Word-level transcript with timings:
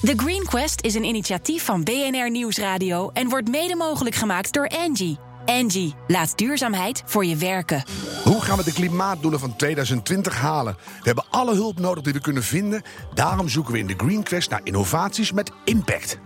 The 0.00 0.12
Green 0.16 0.44
Quest 0.44 0.84
is 0.84 0.94
een 0.94 1.04
initiatief 1.04 1.64
van 1.64 1.84
BNR 1.84 2.30
Nieuwsradio 2.30 3.10
en 3.12 3.28
wordt 3.28 3.48
mede 3.48 3.76
mogelijk 3.76 4.14
gemaakt 4.14 4.52
door 4.52 4.68
Angie. 4.68 5.18
Angie, 5.46 5.94
laat 6.06 6.38
duurzaamheid 6.38 7.02
voor 7.06 7.24
je 7.24 7.36
werken. 7.36 7.82
Hoe 8.24 8.40
gaan 8.40 8.56
we 8.56 8.64
de 8.64 8.72
klimaatdoelen 8.72 9.40
van 9.40 9.56
2020 9.56 10.36
halen? 10.36 10.76
We 10.84 11.02
hebben 11.02 11.24
alle 11.30 11.54
hulp 11.54 11.78
nodig 11.78 12.04
die 12.04 12.12
we 12.12 12.20
kunnen 12.20 12.42
vinden. 12.42 12.82
Daarom 13.14 13.48
zoeken 13.48 13.72
we 13.72 13.78
in 13.78 13.86
de 13.86 13.94
Green 13.96 14.22
Quest 14.22 14.50
naar 14.50 14.60
innovaties 14.64 15.32
met 15.32 15.52
impact. 15.64 16.18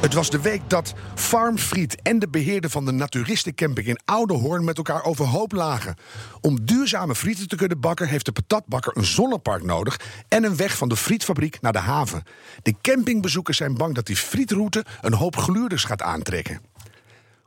Het 0.00 0.14
was 0.14 0.30
de 0.30 0.40
week 0.40 0.62
dat 0.66 0.94
Farmfried 1.14 2.02
en 2.02 2.18
de 2.18 2.28
beheerder 2.28 2.70
van 2.70 2.84
de 2.84 2.92
naturistencamping 2.92 3.86
in 3.86 4.00
Oudehoorn 4.04 4.64
met 4.64 4.76
elkaar 4.76 5.04
overhoop 5.04 5.52
lagen. 5.52 5.96
Om 6.40 6.64
duurzame 6.64 7.14
frieten 7.14 7.48
te 7.48 7.56
kunnen 7.56 7.80
bakken 7.80 8.08
heeft 8.08 8.24
de 8.24 8.32
patatbakker 8.32 8.96
een 8.96 9.04
zonnepark 9.04 9.62
nodig 9.62 10.00
en 10.28 10.44
een 10.44 10.56
weg 10.56 10.76
van 10.76 10.88
de 10.88 10.96
frietfabriek 10.96 11.60
naar 11.60 11.72
de 11.72 11.78
haven. 11.78 12.22
De 12.62 12.74
campingbezoekers 12.82 13.56
zijn 13.56 13.74
bang 13.74 13.94
dat 13.94 14.06
die 14.06 14.16
frietroute 14.16 14.84
een 15.00 15.14
hoop 15.14 15.36
gluurders 15.36 15.84
gaat 15.84 16.02
aantrekken. 16.02 16.60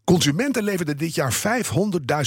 Consumenten 0.03 0.63
leverden 0.63 0.97
dit 0.97 1.15
jaar 1.15 1.33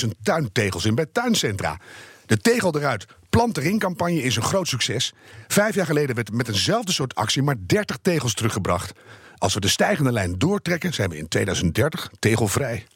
500.000 0.02 0.08
tuintegels 0.22 0.84
in 0.84 0.94
bij 0.94 1.06
tuincentra. 1.12 1.78
De 2.26 2.36
tegel 2.36 2.76
eruit, 2.76 3.06
plant 3.30 3.56
erin 3.56 3.78
campagne 3.78 4.22
is 4.22 4.36
een 4.36 4.42
groot 4.42 4.68
succes. 4.68 5.12
Vijf 5.48 5.74
jaar 5.74 5.86
geleden 5.86 6.14
werd 6.14 6.32
met 6.32 6.48
eenzelfde 6.48 6.92
soort 6.92 7.14
actie 7.14 7.42
maar 7.42 7.56
30 7.66 7.98
tegels 8.02 8.34
teruggebracht. 8.34 8.92
Als 9.38 9.54
we 9.54 9.60
de 9.60 9.68
stijgende 9.68 10.12
lijn 10.12 10.38
doortrekken, 10.38 10.94
zijn 10.94 11.10
we 11.10 11.16
in 11.16 11.28
2030 11.28 12.10
tegelvrij. 12.18 12.86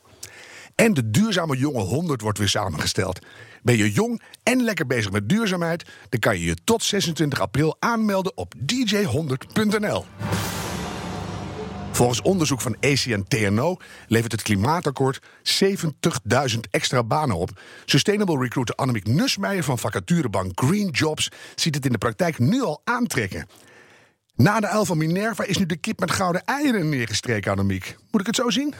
En 0.74 0.94
de 0.94 1.10
duurzame 1.10 1.56
jonge 1.56 1.80
100 1.80 2.20
wordt 2.20 2.38
weer 2.38 2.48
samengesteld. 2.48 3.18
Ben 3.62 3.76
je 3.76 3.92
jong 3.92 4.22
en 4.42 4.62
lekker 4.62 4.86
bezig 4.86 5.10
met 5.10 5.28
duurzaamheid, 5.28 5.84
dan 6.08 6.20
kan 6.20 6.38
je 6.38 6.44
je 6.44 6.56
tot 6.64 6.82
26 6.82 7.40
april 7.40 7.76
aanmelden 7.78 8.36
op 8.36 8.54
dj100.nl. 8.54 10.04
Volgens 11.98 12.22
onderzoek 12.22 12.60
van 12.60 12.76
ACN 12.80 13.24
TNO 13.28 13.76
levert 14.06 14.32
het 14.32 14.42
klimaatakkoord 14.42 15.20
70.000 15.62 16.58
extra 16.70 17.02
banen 17.02 17.36
op. 17.36 17.60
Sustainable 17.84 18.38
recruiter 18.38 18.74
Annemiek 18.74 19.06
Nusmeijer 19.06 19.64
van 19.64 19.78
vacaturebank 19.78 20.60
Green 20.60 20.88
Jobs 20.90 21.30
ziet 21.54 21.74
het 21.74 21.86
in 21.86 21.92
de 21.92 21.98
praktijk 21.98 22.38
nu 22.38 22.62
al 22.62 22.80
aantrekken. 22.84 23.46
Na 24.38 24.60
de 24.60 24.66
uil 24.66 24.84
van 24.84 24.98
Minerva 24.98 25.44
is 25.44 25.58
nu 25.58 25.66
de 25.66 25.76
kip 25.76 26.00
met 26.00 26.10
gouden 26.10 26.44
eieren 26.44 26.88
neergestreken, 26.88 27.50
Annemiek. 27.50 27.96
Moet 28.10 28.20
ik 28.20 28.26
het 28.26 28.36
zo 28.36 28.50
zien? 28.50 28.74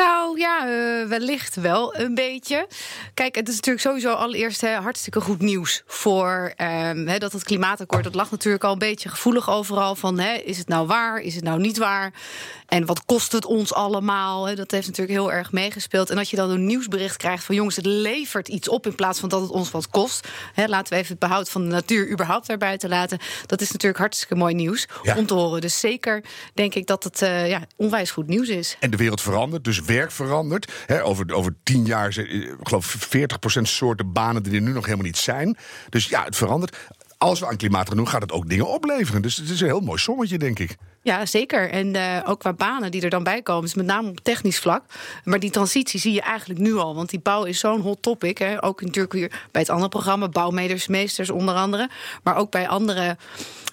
Nou 0.00 0.38
ja, 0.38 0.66
uh, 0.66 1.08
wellicht 1.08 1.54
wel 1.54 1.96
een 1.96 2.14
beetje. 2.14 2.66
Kijk, 3.14 3.34
het 3.34 3.48
is 3.48 3.54
natuurlijk 3.54 3.84
sowieso 3.84 4.12
allereerst 4.12 4.60
hè, 4.60 4.74
hartstikke 4.74 5.20
goed 5.20 5.40
nieuws 5.40 5.82
voor 5.86 6.52
um, 6.56 7.08
hè, 7.08 7.18
dat 7.18 7.32
het 7.32 7.42
klimaatakkoord. 7.42 8.04
Dat 8.04 8.14
lag 8.14 8.30
natuurlijk 8.30 8.64
al 8.64 8.72
een 8.72 8.78
beetje 8.78 9.08
gevoelig 9.08 9.50
overal 9.50 9.94
van 9.94 10.18
hè, 10.18 10.32
is 10.34 10.58
het 10.58 10.68
nou 10.68 10.86
waar, 10.86 11.20
is 11.20 11.34
het 11.34 11.44
nou 11.44 11.60
niet 11.60 11.78
waar? 11.78 12.12
En 12.70 12.86
wat 12.86 13.04
kost 13.04 13.32
het 13.32 13.44
ons 13.44 13.74
allemaal? 13.74 14.46
Hè? 14.46 14.54
Dat 14.54 14.70
heeft 14.70 14.86
natuurlijk 14.86 15.18
heel 15.18 15.32
erg 15.32 15.52
meegespeeld. 15.52 16.10
En 16.10 16.18
als 16.18 16.30
je 16.30 16.36
dan 16.36 16.50
een 16.50 16.66
nieuwsbericht 16.66 17.16
krijgt 17.16 17.44
van 17.44 17.54
jongens, 17.54 17.76
het 17.76 17.86
levert 17.86 18.48
iets 18.48 18.68
op 18.68 18.86
in 18.86 18.94
plaats 18.94 19.20
van 19.20 19.28
dat 19.28 19.40
het 19.40 19.50
ons 19.50 19.70
wat 19.70 19.88
kost. 19.88 20.28
Hè, 20.54 20.66
laten 20.66 20.92
we 20.92 20.98
even 20.98 21.10
het 21.10 21.18
behoud 21.18 21.50
van 21.50 21.62
de 21.62 21.70
natuur 21.70 22.10
überhaupt 22.10 22.46
daarbij 22.46 22.78
te 22.78 22.88
laten. 22.88 23.18
Dat 23.46 23.60
is 23.60 23.70
natuurlijk 23.70 24.00
hartstikke 24.00 24.34
mooi 24.34 24.54
nieuws 24.54 24.86
ja. 25.02 25.16
om 25.16 25.26
te 25.26 25.34
horen. 25.34 25.60
Dus 25.60 25.80
zeker 25.80 26.24
denk 26.54 26.74
ik 26.74 26.86
dat 26.86 27.04
het 27.04 27.22
uh, 27.22 27.48
ja, 27.48 27.62
onwijs 27.76 28.10
goed 28.10 28.26
nieuws 28.26 28.48
is. 28.48 28.76
En 28.80 28.90
de 28.90 28.96
wereld 28.96 29.20
verandert, 29.20 29.64
dus 29.64 29.80
werk 29.94 30.10
verandert. 30.10 30.72
Over, 31.02 31.34
over 31.34 31.54
tien 31.62 31.84
jaar, 31.84 32.18
ik 32.18 32.56
geloof 32.62 33.08
40% 33.58 33.62
soorten 33.62 34.12
banen 34.12 34.42
die 34.42 34.54
er 34.54 34.60
nu 34.60 34.72
nog 34.72 34.84
helemaal 34.84 35.06
niet 35.06 35.16
zijn. 35.16 35.56
Dus 35.88 36.08
ja, 36.08 36.24
het 36.24 36.36
verandert. 36.36 36.76
Als 37.22 37.40
we 37.40 37.46
aan 37.46 37.56
klimaat 37.56 37.88
gaan 37.88 37.96
doen, 37.96 38.08
gaat 38.08 38.22
het 38.22 38.32
ook 38.32 38.48
dingen 38.48 38.68
opleveren. 38.68 39.22
Dus 39.22 39.36
het 39.36 39.50
is 39.50 39.60
een 39.60 39.66
heel 39.66 39.80
mooi 39.80 39.98
sommetje, 39.98 40.38
denk 40.38 40.58
ik. 40.58 40.76
Ja, 41.02 41.26
zeker. 41.26 41.70
En 41.70 41.94
uh, 41.94 42.18
ook 42.24 42.38
qua 42.38 42.52
banen 42.52 42.90
die 42.90 43.02
er 43.02 43.10
dan 43.10 43.22
bij 43.22 43.42
komen, 43.42 43.64
is 43.64 43.74
met 43.74 43.86
name 43.86 44.08
op 44.08 44.20
technisch 44.20 44.58
vlak. 44.58 44.84
Maar 45.24 45.40
die 45.40 45.50
transitie 45.50 46.00
zie 46.00 46.12
je 46.12 46.20
eigenlijk 46.20 46.60
nu 46.60 46.74
al. 46.74 46.94
Want 46.94 47.10
die 47.10 47.20
bouw 47.20 47.44
is 47.44 47.58
zo'n 47.58 47.80
hot 47.80 48.02
topic. 48.02 48.38
Hè. 48.38 48.64
Ook 48.64 48.82
natuurlijk 48.82 49.12
weer 49.12 49.28
bij 49.50 49.60
het 49.60 49.70
andere 49.70 49.88
programma, 49.88 50.28
bouwmeesters 50.28 51.30
onder 51.30 51.54
andere. 51.54 51.90
Maar 52.22 52.36
ook 52.36 52.50
bij 52.50 52.68
andere 52.68 53.16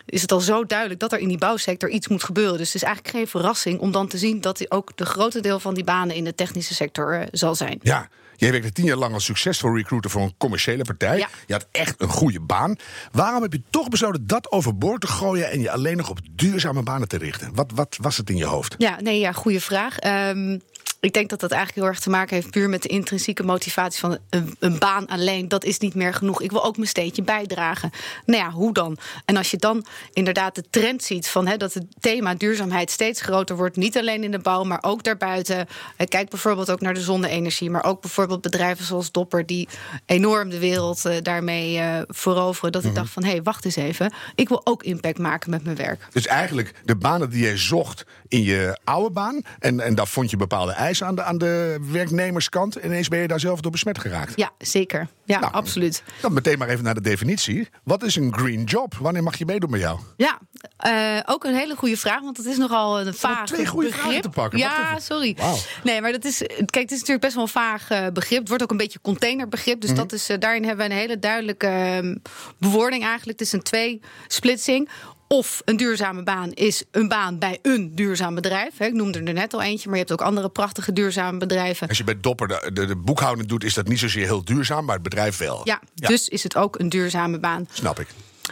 is 0.06 0.22
het 0.22 0.32
al 0.32 0.40
zo 0.40 0.66
duidelijk 0.66 1.00
dat 1.00 1.14
er 1.14 1.20
in 1.20 1.28
die 1.28 1.38
bouwsector 1.38 1.90
iets 1.90 2.08
moet 2.08 2.24
gebeuren. 2.24 2.58
Dus 2.58 2.74
het 2.74 2.76
is 2.76 2.84
eigenlijk 2.84 3.16
geen 3.16 3.28
verrassing 3.28 3.80
om 3.80 3.92
dan 3.92 4.08
te 4.08 4.18
zien 4.18 4.42
dat 4.42 4.72
ook 4.72 4.92
de 4.96 5.06
grote 5.06 5.40
deel 5.40 5.60
van 5.60 5.74
die 5.74 5.84
banen 5.84 6.16
in 6.16 6.24
de 6.24 6.36
technische 6.36 6.74
sector 6.74 7.20
uh, 7.20 7.26
zal 7.32 7.56
zijn. 7.56 7.80
Ja. 7.82 8.10
Jij 8.38 8.52
werkte 8.52 8.72
tien 8.72 8.86
jaar 8.86 8.98
lang 8.98 9.14
als 9.14 9.26
succesvol 9.26 9.76
recruiter 9.76 10.10
voor 10.10 10.22
een 10.22 10.38
commerciële 10.38 10.84
partij. 10.84 11.18
Ja. 11.18 11.30
Je 11.46 11.54
had 11.54 11.68
echt 11.72 12.02
een 12.02 12.10
goede 12.10 12.40
baan. 12.40 12.76
Waarom 13.12 13.42
heb 13.42 13.54
je 13.54 13.62
toch 13.70 13.90
besloten 13.90 14.28
dat 14.28 14.52
overboord 14.52 15.02
te 15.02 15.08
gooien 15.08 15.52
en 15.52 15.62
je 15.62 15.72
alleen 15.72 15.98
nog 15.98 16.10
op 16.10 16.20
duurzame 16.32 16.84
banen 16.84 17.08
te 17.08 17.18
richten? 17.18 17.56
Wat, 17.56 17.72
wat 17.76 17.98
was 18.02 18.18
het 18.18 18.30
in 18.30 18.38
je 18.38 18.46
hoofd? 18.46 18.76
Ja, 18.78 19.02
nee, 19.02 19.20
ja, 19.20 19.32
goede 19.32 19.62
vraag. 19.62 20.04
Um, 20.30 20.62
ik 21.00 21.14
denk 21.14 21.30
dat 21.30 21.40
dat 21.40 21.52
eigenlijk 21.52 21.82
heel 21.82 21.94
erg 21.94 22.04
te 22.04 22.10
maken 22.10 22.36
heeft 22.36 22.52
puur 22.52 22.70
met 22.70 22.82
de 22.82 22.88
intrinsieke 22.88 23.44
motivatie 23.44 24.00
van 24.00 24.18
een, 24.30 24.56
een, 24.60 24.80
baan 24.80 25.08
alleen. 25.08 25.48
Dat 25.48 25.64
is 25.64 25.78
niet 25.78 25.96
meer 25.96 26.14
genoeg. 26.14 26.42
Ik 26.42 26.52
wil 26.52 26.64
ook 26.64 26.78
mijn 26.78 26.90
steentje 26.90 27.22
bijdragen. 27.22 27.92
Nou 28.26 28.44
ja, 28.44 28.50
hoe 28.50 28.74
dan? 28.74 28.98
En 29.26 29.38
als 29.38 29.52
je 29.52 29.58
dan 29.58 29.86
inderdaad 30.14 30.56
de 30.56 30.64
trend 30.70 31.04
ziet 31.04 31.28
van 31.28 31.48
hè, 31.48 31.58
dat 31.58 31.74
het 31.74 31.86
thema 32.00 32.36
duurzaamheid 32.36 32.92
steeds 32.92 33.22
groter 33.22 33.56
wordt, 33.56 33.76
niet 33.76 33.98
alleen 33.98 34.24
in 34.24 34.32
de 34.32 34.40
bouw, 34.40 34.64
maar 34.64 34.84
ook 34.84 35.04
daarbuiten. 35.04 35.68
Kijk 36.08 36.30
bijvoorbeeld 36.30 36.72
ook 36.72 36.82
naar 36.82 36.94
de 36.94 37.02
zonne-energie, 37.02 37.70
maar 37.70 37.84
ook 37.84 38.02
bijvoorbeeld 38.02 38.42
bedrijven 38.42 38.86
zoals 38.86 39.12
Dopper, 39.12 39.46
die 39.46 39.68
enorm 40.06 40.50
de 40.50 40.60
wereld 40.60 41.06
uh, 41.06 41.16
daarmee 41.22 41.78
uh, 41.78 42.02
veroveren. 42.08 42.72
Dat 42.72 42.82
mm 42.82 42.88
-hmm. 42.88 42.98
ik 42.98 43.04
dacht 43.04 43.14
van 43.14 43.24
hé, 43.24 43.32
hey, 43.32 43.44
wacht 43.44 43.66
eens 43.66 43.76
even. 43.76 44.14
Ik 44.36 44.50
wil 44.50 44.62
ook 44.64 44.84
impact 44.84 45.18
maken 45.18 45.50
met 45.50 45.64
mijn 45.64 45.76
werk. 45.76 46.08
Dus 46.12 46.28
eigenlijk 46.28 46.74
de 46.86 46.96
banen 46.96 47.30
die 47.30 47.42
jij 47.42 47.58
zocht 47.58 48.06
in 48.28 48.44
je 48.44 48.80
oude 48.84 49.12
baan, 49.12 49.42
en, 49.60 49.80
en 49.80 49.96
daar 49.96 50.08
vond 50.08 50.30
je 50.30 50.38
bepaalde 50.38 50.72
eisen 50.72 50.97
aan 51.04 51.16
de, 51.16 51.24
aan 51.24 51.38
de 51.38 51.78
werknemerskant. 51.92 52.76
Ineens 52.76 53.08
ben 53.08 53.20
je 53.20 53.28
daar 53.28 53.40
zelf 53.40 53.62
door 53.62 53.72
besmet 53.72 54.00
geraakt. 54.00 54.34
Ja, 54.36 54.52
zeker. 54.58 55.08
Ja, 55.26 55.40
nou, 55.40 55.54
absoluut. 55.54 56.04
Dan 56.22 56.34
meteen 56.34 56.58
maar 56.58 56.70
even 56.70 56.84
naar 56.84 56.94
de 56.94 57.02
definitie. 57.02 57.68
Wat 57.84 58.04
is 58.04 58.16
een 58.16 58.34
green 58.34 58.64
job? 58.64 58.96
Wanneer 59.00 59.24
mag 59.24 59.38
je 59.38 59.46
meedoen 59.46 59.70
met 59.70 59.80
jou? 59.80 60.00
Ja, 60.18 60.40
uh, 60.86 61.20
ook 61.26 61.44
een 61.44 61.56
hele 61.56 61.76
goede 61.76 61.98
vraag, 61.98 62.22
want 62.22 62.38
het 62.38 62.46
is 62.46 62.58
nogal 62.58 63.00
een 63.00 63.14
vaag 63.14 63.46
twee 63.46 63.66
goede 63.66 63.88
begrip. 63.88 64.04
vragen 64.04 64.22
te 64.22 64.30
pakken. 64.30 64.60
Ja, 64.60 65.00
sorry. 65.00 65.36
Wow. 65.40 65.58
Nee, 65.84 66.02
maar 66.02 66.12
dat 66.12 66.26
is, 66.26 66.38
kijk, 66.48 66.76
het 66.76 66.92
is 66.92 67.00
natuurlijk 67.00 67.22
best 67.22 67.34
wel 67.34 67.44
een 67.44 67.50
vaag 67.50 67.92
uh, 67.92 68.08
begrip. 68.14 68.40
Het 68.40 68.48
wordt 68.48 68.64
ook 68.64 68.72
een 68.72 68.78
beetje 68.78 69.02
containerbegrip. 69.02 69.82
Dus 69.82 69.90
mm 69.90 69.96
-hmm. 69.96 70.08
dat 70.08 70.20
is, 70.20 70.30
uh, 70.30 70.38
daarin 70.40 70.66
hebben 70.66 70.88
we 70.88 70.94
een 70.94 71.00
hele 71.00 71.20
duidelijke 71.20 72.00
uh, 72.04 72.16
bewoording 72.58 73.04
eigenlijk. 73.04 73.40
Het 73.40 73.48
is 73.48 73.54
een 73.54 73.64
twee-splitsing. 73.64 74.90
Of 75.28 75.62
een 75.66 75.78
duurzame 75.78 76.24
baan 76.24 76.52
is 76.54 76.84
een 76.92 77.08
baan 77.08 77.40
bij 77.40 77.60
een 77.62 77.96
duurzaam 77.96 78.36
bedrijf. 78.36 78.80
Ik 78.80 78.94
noemde 78.94 79.24
er 79.24 79.34
net 79.34 79.54
al 79.54 79.62
eentje, 79.62 79.90
maar 79.90 79.98
je 79.98 80.04
hebt 80.08 80.22
ook 80.22 80.28
andere 80.28 80.50
prachtige 80.50 80.94
duurzame 80.94 81.38
bedrijven. 81.38 81.88
Als 81.88 81.98
je 81.98 82.04
bij 82.04 82.20
Dopper 82.20 82.48
de, 82.48 82.70
de, 82.74 82.86
de 82.86 82.96
boekhouding 82.96 83.48
doet, 83.48 83.64
is 83.64 83.74
dat 83.74 83.88
niet 83.88 84.00
zozeer 84.00 84.26
heel 84.26 84.46
duurzaam, 84.46 84.86
maar 84.86 84.94
het 84.94 85.04
bedrijf 85.04 85.38
wel. 85.38 85.62
Ja, 85.64 85.82
ja, 85.96 86.08
dus 86.08 86.30
is 86.30 86.44
het 86.44 86.56
ook 86.56 86.80
een 86.80 86.90
duurzame 86.90 87.40
baan. 87.40 87.68
Snap 87.72 88.00
ik. 88.00 88.08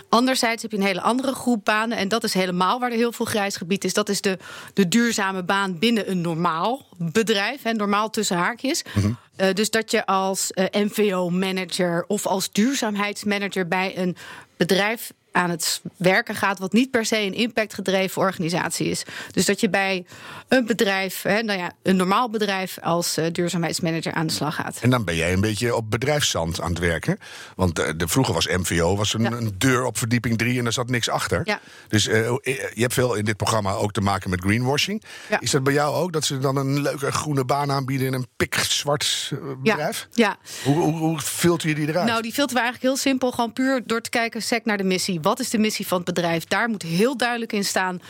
Anderzijds 0.09 0.61
heb 0.61 0.71
je 0.71 0.77
een 0.77 0.83
hele 0.83 1.01
andere 1.01 1.33
groep 1.33 1.65
banen. 1.65 1.97
En 1.97 2.07
dat 2.07 2.23
is 2.23 2.33
helemaal 2.33 2.79
waar 2.79 2.91
er 2.91 2.97
heel 2.97 3.11
veel 3.11 3.25
grijs 3.25 3.55
gebied 3.55 3.83
is. 3.83 3.93
Dat 3.93 4.09
is 4.09 4.21
de, 4.21 4.37
de 4.73 4.87
duurzame 4.87 5.43
baan 5.43 5.79
binnen 5.79 6.09
een 6.09 6.21
normaal 6.21 6.85
bedrijf. 6.97 7.63
En 7.63 7.77
normaal 7.77 8.09
tussen 8.09 8.37
haakjes. 8.37 8.83
Mm 8.93 9.01
-hmm. 9.01 9.17
uh, 9.37 9.53
dus 9.53 9.69
dat 9.69 9.91
je 9.91 10.05
als 10.05 10.51
uh, 10.53 10.65
MVO-manager 10.71 12.05
of 12.07 12.25
als 12.25 12.51
duurzaamheidsmanager 12.51 13.67
bij 13.67 13.97
een 13.97 14.15
bedrijf 14.57 15.11
aan 15.35 15.49
het 15.49 15.81
werken 15.97 16.35
gaat, 16.35 16.59
wat 16.59 16.73
niet 16.73 16.91
per 16.91 17.05
se 17.05 17.17
een 17.17 17.33
impactgedreven 17.33 18.21
organisatie 18.21 18.87
is. 18.87 19.03
Dus 19.31 19.45
dat 19.45 19.59
je 19.59 19.69
bij 19.69 20.05
een 20.47 20.65
bedrijf, 20.65 21.21
hè, 21.21 21.41
nou 21.41 21.59
ja, 21.59 21.71
een 21.83 21.95
normaal 21.95 22.29
bedrijf, 22.29 22.77
als 22.81 23.17
uh, 23.17 23.25
duurzaamheidsmanager 23.31 24.13
aan 24.13 24.27
de 24.27 24.33
slag 24.33 24.55
gaat. 24.55 24.79
En 24.81 24.89
dan 24.89 25.03
ben 25.03 25.15
jij 25.15 25.33
een 25.33 25.41
beetje 25.41 25.75
op 25.75 25.91
bedrijfszand 25.91 26.61
aan 26.61 26.69
het 26.69 26.79
werken. 26.79 27.17
Want 27.55 27.79
uh, 27.79 27.89
de, 27.97 28.07
vroeger 28.07 28.33
was 28.33 28.47
MVO 28.47 28.95
was 28.95 29.13
een, 29.13 29.21
ja. 29.21 29.31
een, 29.31 29.55
deur 29.57 29.85
op 29.85 29.97
verdieping 29.97 30.37
3 30.37 30.57
en 30.57 30.63
daar 30.63 30.73
zat 30.73 30.89
niks 30.89 31.09
achter. 31.09 31.41
Ja. 31.43 31.59
Dus 31.87 32.07
uh, 32.07 32.13
je 32.43 32.81
hebt 32.81 32.93
veel 32.93 33.15
in 33.15 33.25
dit 33.25 33.37
programma 33.37 33.71
ook 33.71 33.91
te 33.91 34.01
maken 34.01 34.29
met 34.29 34.41
greenwashing. 34.41 35.03
Ja. 35.29 35.39
Is 35.39 35.51
dat 35.51 35.63
bij 35.63 35.73
jou 35.73 35.95
ook? 35.95 36.13
Dat 36.13 36.25
ze 36.25 36.37
dan 36.37 36.55
een 36.55 36.81
leuke 36.81 37.11
groene 37.11 37.45
baan 37.45 37.71
aanbieden 37.71 38.07
in 38.07 38.13
een 38.13 38.27
pikzwart 38.35 39.31
bedrijf? 39.63 40.07
Ja. 40.11 40.37
Hoe, 40.63 40.75
hoe, 40.75 40.97
hoe 40.97 41.19
filter 41.19 41.69
je 41.69 41.75
die 41.75 41.87
eruit? 41.87 42.07
Nou, 42.07 42.21
die 42.21 42.33
filteren 42.33 42.61
we 42.61 42.69
eigenlijk 42.69 42.93
heel 42.93 43.11
simpel. 43.11 43.31
Gewoon 43.31 43.53
puur 43.53 43.81
door 43.85 44.01
te 44.01 44.09
kijken 44.09 44.41
sec 44.41 44.65
naar 44.65 44.77
de 44.77 44.83
missie. 44.83 45.19
Wat 45.25 45.39
is 45.39 45.49
de 45.49 45.57
missie 45.57 45.87
van 45.87 45.97
het 45.97 46.05
bedrijf? 46.05 46.43
Daar 46.43 46.69
moet 46.69 46.81
heel 46.81 47.17
duidelijk 47.17 47.53
in 47.53 47.65
staan. 47.65 48.01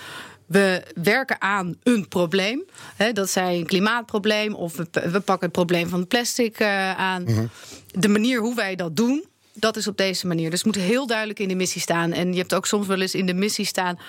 We 0.45 0.83
werken 0.95 1.41
aan 1.41 1.75
een 1.83 2.07
probleem. 2.07 2.63
Hè, 2.95 3.11
dat 3.11 3.29
zij 3.29 3.55
een 3.55 3.65
klimaatprobleem 3.65 4.53
of 4.53 4.75
we, 4.75 4.87
we, 4.91 5.19
pakken 5.19 5.45
het 5.45 5.51
probleem 5.51 5.89
van 5.89 6.07
plastic 6.07 6.59
uh, 6.59 6.97
aan. 6.97 7.21
Mm 7.21 7.27
-hmm. 7.27 7.49
De 7.91 8.07
manier 8.07 8.39
hoe 8.39 8.55
wij 8.55 8.75
dat 8.75 8.95
doen, 8.95 9.25
dat 9.53 9.77
is 9.77 9.87
op 9.87 9.97
deze 9.97 10.27
manier. 10.27 10.49
Dus 10.49 10.63
het 10.63 10.75
moet 10.75 10.83
heel 10.83 11.07
duidelijk 11.07 11.39
in 11.39 11.47
de 11.47 11.55
missie 11.55 11.81
staan. 11.81 12.11
En 12.11 12.31
je 12.31 12.39
hebt 12.39 12.53
ook 12.53 12.65
soms 12.65 12.87
wel 12.87 13.01
eens 13.01 13.15
in 13.15 13.25
de 13.25 13.33
missie 13.33 13.65
staan. 13.65 13.99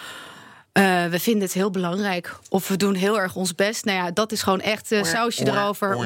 Eh, 0.76 1.04
we 1.06 1.20
vinden 1.20 1.42
het 1.42 1.52
heel 1.52 1.70
belangrijk. 1.70 2.36
Of 2.48 2.68
we 2.68 2.76
doen 2.76 2.94
heel 2.94 3.20
erg 3.20 3.36
ons 3.36 3.54
best. 3.54 3.84
Nou 3.84 3.98
ja, 3.98 4.10
dat 4.10 4.32
is 4.32 4.42
gewoon 4.42 4.60
echt 4.60 4.92
uh, 4.92 5.02
sausje 5.04 5.46
erover. 5.46 6.04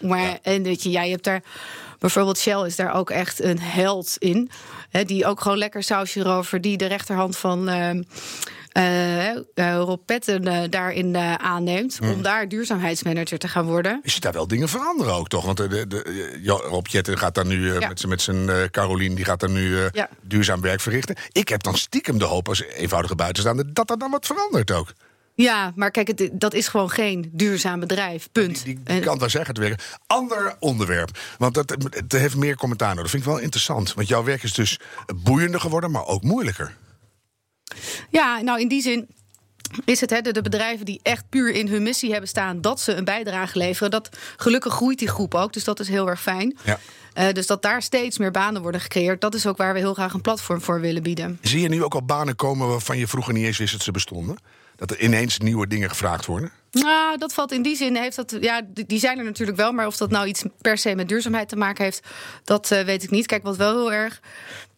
Ja. 0.00 0.38
En 0.42 0.62
weet 0.62 0.82
je, 0.82 0.90
jij 0.90 1.10
hebt 1.10 1.24
daar. 1.24 1.42
Bijvoorbeeld 1.98 2.38
Shell 2.38 2.66
is 2.66 2.76
daar 2.76 2.94
ook 2.94 3.10
echt 3.10 3.42
een 3.42 3.60
held 3.60 4.16
in. 4.18 4.50
Hè, 4.90 5.04
die 5.04 5.26
ook 5.26 5.40
gewoon 5.40 5.58
lekker 5.58 5.82
sausje 5.82 6.20
erover. 6.20 6.60
Die 6.60 6.76
de 6.76 6.86
rechterhand 6.86 7.36
van. 7.36 7.68
Uh, 7.68 7.90
Rob 9.54 10.00
Petten 10.06 10.46
uh, 10.46 10.62
daarin 10.70 11.16
aanneemt. 11.16 12.00
Mm. 12.00 12.10
Om 12.10 12.22
daar 12.22 12.48
duurzaamheidsmanager 12.48 13.38
te 13.38 13.48
gaan 13.48 13.64
worden. 13.64 14.00
Je 14.02 14.10
ziet 14.10 14.22
daar 14.22 14.32
wel 14.32 14.48
dingen 14.48 14.68
veranderen 14.68 15.14
ook, 15.14 15.28
toch? 15.28 15.44
Want 15.44 15.56
de, 15.56 15.86
de, 15.86 16.42
Rob 16.44 16.86
Jetten 16.86 17.18
gaat 17.18 17.34
daar 17.34 17.46
nu 17.46 17.72
ja. 17.72 17.88
met, 17.88 18.06
met 18.06 18.22
zijn 18.22 18.70
Carolien, 18.70 19.14
die 19.14 19.24
gaat 19.24 19.40
daar 19.40 19.50
nu 19.50 19.76
ja. 19.92 20.08
duurzaam 20.22 20.60
werk 20.60 20.80
verrichten. 20.80 21.16
Ik 21.32 21.48
heb 21.48 21.62
dan 21.62 21.76
stiekem 21.76 22.18
de 22.18 22.24
hoop 22.24 22.48
als 22.48 22.62
eenvoudige 22.62 23.14
buitenstaander 23.14 23.74
dat 23.74 23.90
er 23.90 23.98
dan 23.98 24.10
wat 24.10 24.26
verandert 24.26 24.70
ook. 24.70 24.92
Ja, 25.42 25.72
maar 25.74 25.90
kijk, 25.90 26.08
het, 26.08 26.30
dat 26.32 26.54
is 26.54 26.68
gewoon 26.68 26.90
geen 26.90 27.30
duurzaam 27.32 27.80
bedrijf. 27.80 28.28
Punt. 28.32 28.64
Die, 28.64 28.74
die, 28.74 28.84
die 28.84 29.00
kan 29.00 29.18
wel 29.18 29.28
zeggen 29.28 29.54
te 29.54 29.60
werken. 29.60 29.84
Ander 30.06 30.56
onderwerp. 30.58 31.18
Want 31.38 31.54
dat, 31.54 31.76
het 31.90 32.12
heeft 32.12 32.36
meer 32.36 32.56
commentaar 32.56 32.88
nodig. 32.88 33.02
Dat 33.02 33.10
vind 33.10 33.22
ik 33.22 33.28
wel 33.28 33.38
interessant. 33.38 33.94
Want 33.94 34.08
jouw 34.08 34.24
werk 34.24 34.42
is 34.42 34.52
dus 34.52 34.78
boeiender 35.16 35.60
geworden, 35.60 35.90
maar 35.90 36.06
ook 36.06 36.22
moeilijker. 36.22 36.76
Ja, 38.10 38.40
nou 38.40 38.60
in 38.60 38.68
die 38.68 38.82
zin 38.82 39.08
is 39.84 40.00
het 40.00 40.10
hè, 40.10 40.20
de, 40.20 40.42
bedrijven 40.42 40.84
die 40.84 41.00
echt 41.02 41.24
puur 41.28 41.50
in 41.50 41.68
hun 41.68 41.82
missie 41.82 42.10
hebben 42.10 42.28
staan 42.28 42.60
dat 42.60 42.80
ze 42.80 42.94
een 42.94 43.04
bijdrage 43.04 43.58
leveren. 43.58 43.90
Dat 43.90 44.08
gelukkig 44.36 44.72
groeit 44.72 44.98
die 44.98 45.08
groep 45.08 45.34
ook, 45.34 45.52
dus 45.52 45.64
dat 45.64 45.80
is 45.80 45.88
heel 45.88 46.08
erg 46.08 46.20
fijn. 46.20 46.56
Ja. 46.64 46.78
Uh, 47.14 47.32
dus 47.32 47.46
dat 47.46 47.62
daar 47.62 47.82
steeds 47.82 48.18
meer 48.18 48.30
banen 48.30 48.62
worden 48.62 48.80
gecreëerd, 48.80 49.20
dat 49.20 49.34
is 49.34 49.46
ook 49.46 49.56
waar 49.56 49.72
we 49.72 49.78
heel 49.78 49.94
graag 49.94 50.12
een 50.12 50.20
platform 50.20 50.60
voor 50.60 50.80
willen 50.80 51.02
bieden. 51.02 51.38
Zie 51.42 51.60
je 51.60 51.68
nu 51.68 51.84
ook 51.84 51.94
al 51.94 52.02
banen 52.02 52.36
komen 52.36 52.68
waarvan 52.68 52.98
je 52.98 53.06
vroeger 53.06 53.32
niet 53.32 53.44
eens 53.44 53.58
wist 53.58 53.72
dat 53.72 53.82
ze 53.82 53.90
bestonden? 53.90 54.36
Dat 54.80 54.90
er 54.90 55.00
ineens 55.00 55.38
nieuwe 55.38 55.66
dingen 55.66 55.88
gevraagd 55.88 56.26
worden? 56.26 56.50
Nou, 56.70 57.18
dat 57.18 57.32
valt 57.32 57.52
in 57.52 57.62
die 57.62 57.76
zin. 57.76 57.96
Heeft 57.96 58.16
dat, 58.16 58.36
ja, 58.40 58.60
die 58.86 58.98
zijn 58.98 59.18
er 59.18 59.24
natuurlijk 59.24 59.58
wel. 59.58 59.72
Maar 59.72 59.86
of 59.86 59.96
dat 59.96 60.10
nou 60.10 60.26
iets 60.26 60.44
per 60.60 60.78
se 60.78 60.94
met 60.94 61.08
duurzaamheid 61.08 61.48
te 61.48 61.56
maken 61.56 61.84
heeft, 61.84 62.06
dat 62.44 62.70
uh, 62.70 62.80
weet 62.80 63.02
ik 63.02 63.10
niet. 63.10 63.26
Kijk, 63.26 63.42
wat 63.42 63.56
wel 63.56 63.76
heel 63.76 63.92
erg 63.92 64.20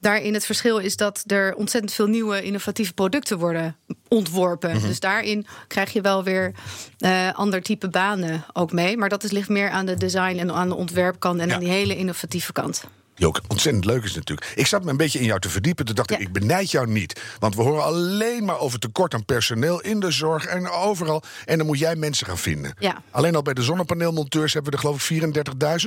daarin 0.01 0.35
het 0.35 0.47
verschil 0.47 0.79
is 0.79 0.97
dat 0.97 1.25
er 1.27 1.55
ontzettend 1.55 1.93
veel 1.93 2.07
nieuwe 2.07 2.43
innovatieve 2.43 2.93
producten 2.93 3.39
worden 3.39 3.77
ontworpen. 4.09 4.81
Dus 4.81 5.01
daarin 5.01 5.47
krijg 5.67 5.93
je 5.93 6.01
wel 6.01 6.25
weer 6.25 6.55
uh, 6.99 7.33
ander 7.33 7.63
type 7.63 7.89
banen 7.89 8.45
ook 8.53 8.73
mee. 8.73 8.97
Maar 8.97 9.09
dat 9.09 9.25
is, 9.25 9.31
ligt 9.31 9.49
meer 9.49 9.71
aan 9.71 9.87
de 9.87 9.95
design 9.95 10.39
en 10.39 10.53
aan 10.53 10.69
de 10.69 10.75
ontwerpkant 10.75 11.41
en 11.41 11.49
ja. 11.49 11.55
aan 11.55 11.61
die 11.61 11.69
hele 11.69 11.97
innovatieve 11.97 12.53
kant. 12.53 12.85
Die 13.23 13.31
ook 13.31 13.41
ontzettend 13.49 13.85
leuk 13.85 14.05
is 14.05 14.15
natuurlijk. 14.15 14.53
Ik 14.55 14.67
zat 14.67 14.85
me 14.85 14.91
een 14.91 14.97
beetje 14.97 15.19
in 15.19 15.25
jou 15.25 15.41
te 15.41 15.49
verdiepen. 15.49 15.85
Toen 15.85 15.95
dacht 15.95 16.11
ik, 16.11 16.19
ik 16.19 16.33
benijd 16.33 16.71
jou 16.71 16.87
niet. 16.89 17.21
Want 17.39 17.55
we 17.55 17.63
horen 17.63 17.85
alleen 17.85 18.45
maar 18.45 18.59
over 18.59 18.79
tekort 18.79 19.15
aan 19.15 19.25
personeel 19.25 19.81
in 19.81 20.01
de 20.01 20.11
zorg 20.11 20.47
en 20.47 20.69
overal. 20.69 21.23
En 21.45 21.59
dan 21.59 21.67
moet 21.67 21.79
jij 21.79 21.97
mensen 21.97 22.27
gaan 22.27 22.39
vinden. 22.39 22.75
Ja. 22.79 23.03
Alleen 23.11 23.35
al 23.35 23.43
bij 23.43 23.55
de 23.55 23.63
zonnepaneelmonteurs 23.63 24.53
hebben 24.53 24.71
we 24.71 24.77
er 24.77 24.83
geloof 24.83 25.11
ik 25.11 25.23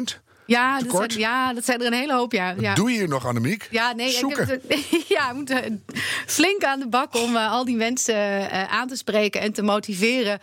34.000. 0.07 0.23
Ja 0.45 0.79
dat, 0.79 0.95
zijn, 0.95 1.19
ja, 1.19 1.53
dat 1.53 1.65
zijn 1.65 1.79
er 1.79 1.87
een 1.87 1.93
hele 1.93 2.13
hoop, 2.13 2.31
ja. 2.31 2.55
ja. 2.59 2.73
Doe 2.73 2.91
je 2.91 2.97
hier 2.97 3.07
nog, 3.07 3.25
Annemiek? 3.25 3.67
Ja, 3.71 3.93
nee, 3.93 4.11
Zoeken. 4.11 4.49
Ik 4.67 4.85
heb 4.89 5.01
ja, 5.07 5.29
we 5.29 5.35
moeten 5.35 5.83
flink 6.25 6.63
aan 6.63 6.79
de 6.79 6.87
bak 6.87 7.15
om 7.15 7.35
uh, 7.35 7.51
al 7.51 7.65
die 7.65 7.75
mensen 7.75 8.15
uh, 8.15 8.63
aan 8.63 8.87
te 8.87 8.95
spreken 8.95 9.41
en 9.41 9.53
te 9.53 9.61
motiveren 9.61 10.39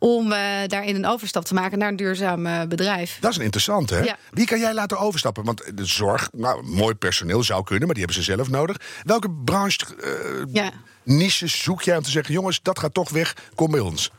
om 0.00 0.32
uh, 0.32 0.38
daarin 0.66 0.94
een 0.94 1.06
overstap 1.06 1.44
te 1.44 1.54
maken 1.54 1.78
naar 1.78 1.88
een 1.88 1.96
duurzaam 1.96 2.46
uh, 2.46 2.62
bedrijf. 2.62 3.18
Dat 3.20 3.30
is 3.30 3.36
een 3.36 3.42
interessant, 3.42 3.90
hè? 3.90 3.98
Ja. 3.98 4.16
Wie 4.30 4.46
kan 4.46 4.58
jij 4.58 4.74
laten 4.74 4.98
overstappen? 4.98 5.44
Want 5.44 5.76
de 5.76 5.84
zorg, 5.84 6.28
nou, 6.32 6.62
mooi 6.62 6.94
personeel 6.94 7.42
zou 7.42 7.64
kunnen, 7.64 7.86
maar 7.86 7.94
die 7.94 8.04
hebben 8.04 8.24
ze 8.24 8.30
zelf 8.30 8.48
nodig. 8.48 8.76
Welke 9.02 9.30
branche, 9.44 9.80
uh, 9.98 10.44
ja. 10.52 10.70
niches 11.02 11.62
zoek 11.62 11.82
jij 11.82 11.96
om 11.96 12.02
te 12.02 12.10
zeggen: 12.10 12.34
jongens, 12.34 12.62
dat 12.62 12.78
gaat 12.78 12.94
toch 12.94 13.10
weg, 13.10 13.36
kom 13.54 13.70
bij 13.70 13.80
ons? 13.80 14.10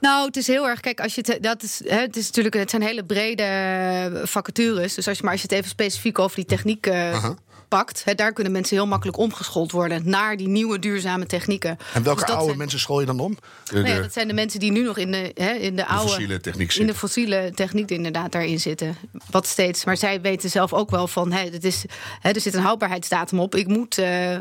Nou, 0.00 0.26
het 0.26 0.36
is 0.36 0.46
heel 0.46 0.68
erg. 0.68 0.80
Kijk, 0.80 1.00
als 1.00 1.14
je 1.14 1.22
het, 1.26 1.42
dat 1.42 1.62
is, 1.62 1.80
hè, 1.84 2.00
het 2.00 2.16
is 2.16 2.26
natuurlijk, 2.26 2.54
het 2.54 2.70
zijn 2.70 2.82
hele 2.82 3.04
brede 3.04 4.22
vacatures. 4.24 4.94
Dus 4.94 5.08
als 5.08 5.16
je 5.16 5.22
maar 5.22 5.32
als 5.32 5.42
je 5.42 5.48
het 5.48 5.56
even 5.56 5.70
specifiek 5.70 6.18
over 6.18 6.36
die 6.36 6.44
techniek 6.44 6.86
uh, 6.86 7.24
pakt, 7.68 8.04
hè, 8.04 8.14
daar 8.14 8.32
kunnen 8.32 8.52
mensen 8.52 8.76
heel 8.76 8.86
makkelijk 8.86 9.18
omgeschoold 9.18 9.72
worden 9.72 10.02
naar 10.04 10.36
die 10.36 10.48
nieuwe 10.48 10.78
duurzame 10.78 11.26
technieken. 11.26 11.78
En 11.94 12.02
welke 12.02 12.20
dus 12.20 12.30
oude 12.30 12.44
zijn, 12.44 12.58
mensen 12.58 12.78
school 12.78 13.00
je 13.00 13.06
dan 13.06 13.20
om? 13.20 13.38
De, 13.64 13.74
nou 13.74 13.88
ja, 13.88 14.00
dat 14.00 14.12
zijn 14.12 14.28
de 14.28 14.34
mensen 14.34 14.60
die 14.60 14.72
nu 14.72 14.82
nog 14.82 14.96
in 14.98 15.10
de, 15.10 15.30
hè, 15.34 15.52
in 15.52 15.76
de, 15.76 15.82
de 15.82 15.86
oude 15.86 16.08
fossiele 16.08 16.40
techniek 16.40 16.74
in 16.74 16.86
de 16.86 16.94
fossiele 16.94 17.52
techniek 17.54 17.90
inderdaad 17.90 18.32
daarin 18.32 18.60
zitten. 18.60 18.96
Wat 19.30 19.46
steeds. 19.46 19.84
Maar 19.84 19.96
zij 19.96 20.20
weten 20.20 20.50
zelf 20.50 20.72
ook 20.72 20.90
wel 20.90 21.08
van, 21.08 21.32
hè, 21.32 21.44
het 21.50 21.64
is, 21.64 21.84
hè, 22.20 22.30
er 22.30 22.40
zit 22.40 22.54
een 22.54 22.62
houdbaarheidsdatum 22.62 23.40
op. 23.40 23.54
Ik 23.54 23.66
moet. 23.66 23.98
Uh, 23.98 24.36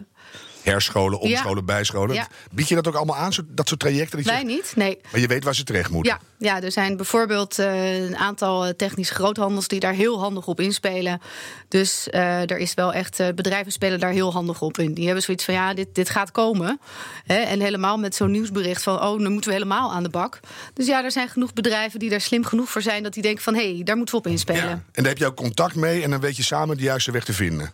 herscholen, 0.72 1.19
omscholen, 1.19 1.66
bijscholen. 1.66 2.28
Bied 2.52 2.68
je 2.68 2.75
dat 2.75 2.88
ook 2.88 2.96
allemaal 2.96 3.16
aan, 3.16 3.31
dat 3.48 3.68
soort 3.68 3.80
trajecten? 3.80 4.24
Dat 4.24 4.40
je... 4.40 4.46
niet. 4.46 4.74
Nee. 4.75 5.00
Maar 5.12 5.22
je 5.22 5.28
weet 5.28 5.44
waar 5.44 5.56
ze 5.56 5.64
terecht 5.64 5.90
moeten. 5.90 6.19
Ja, 6.38 6.56
ja 6.56 6.62
er 6.62 6.72
zijn 6.72 6.98
bijvoorbeeld 6.98 7.60
uh, 7.60 8.06
een 8.06 8.18
aantal 8.18 8.75
technische 8.75 9.14
groothandels 9.14 9.68
die 9.68 9.80
daar 9.80 9.94
heel 9.94 10.19
handig 10.19 10.48
op 10.48 10.60
inspelen. 10.60 11.22
Dus 11.68 12.08
uh, 12.12 12.52
er 12.52 12.58
is 12.58 12.74
wel 12.74 12.94
echt, 12.94 13.19
uh, 13.19 13.28
bedrijven 13.36 13.72
spelen 13.72 14.00
daar 14.00 14.12
heel 14.12 14.31
handig 14.31 14.62
op 14.62 14.78
in. 14.78 14.94
Die 14.94 15.06
hebben 15.06 15.24
zoiets 15.24 15.46
van, 15.46 15.54
ja, 15.54 15.74
dit, 15.74 15.96
dit 15.96 16.10
gaat 16.10 16.31
komen. 16.31 16.80
Hè? 17.25 17.36
En 17.36 17.60
helemaal 17.60 17.98
met 17.98 18.16
zo'n 18.16 18.31
nieuwsbericht 18.31 18.84
van, 18.84 18.96
oh, 18.96 19.22
dan 19.22 19.31
moeten 19.31 19.50
we 19.50 19.56
helemaal 19.56 19.92
aan 19.92 20.04
de 20.04 20.10
bak. 20.10 20.40
Dus 20.74 20.86
ja, 20.86 21.04
er 21.04 21.12
zijn 21.12 21.30
genoeg 21.30 21.54
bedrijven 21.54 22.00
die 22.00 22.10
daar 22.10 22.22
slim 22.22 22.46
genoeg 22.46 22.69
voor 22.69 22.81
zijn... 22.81 23.04
dat 23.04 23.14
die 23.14 23.24
denken 23.24 23.44
van, 23.44 23.56
hé, 23.56 23.74
hey, 23.74 23.84
daar 23.84 23.96
moeten 23.98 24.16
we 24.16 24.22
op 24.22 24.28
inspelen. 24.28 24.64
Ja. 24.64 24.84
En 24.92 25.04
daar 25.04 25.06
heb 25.06 25.18
je 25.18 25.25
ook 25.25 25.36
contact 25.36 25.75
mee 25.75 26.04
en 26.04 26.10
dan 26.10 26.19
weet 26.19 26.38
je 26.38 26.44
samen 26.44 26.78
de 26.78 26.84
juiste 26.84 27.12
weg 27.12 27.24
te 27.24 27.34
vinden. 27.34 27.74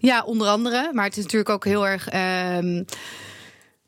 Ja, 0.00 0.22
onder 0.22 0.48
andere. 0.48 0.90
Maar 0.92 1.04
het 1.04 1.16
is 1.16 1.22
natuurlijk 1.22 1.50
ook 1.50 1.64
heel 1.64 1.86
erg... 1.86 2.08
Uh, 2.62 2.82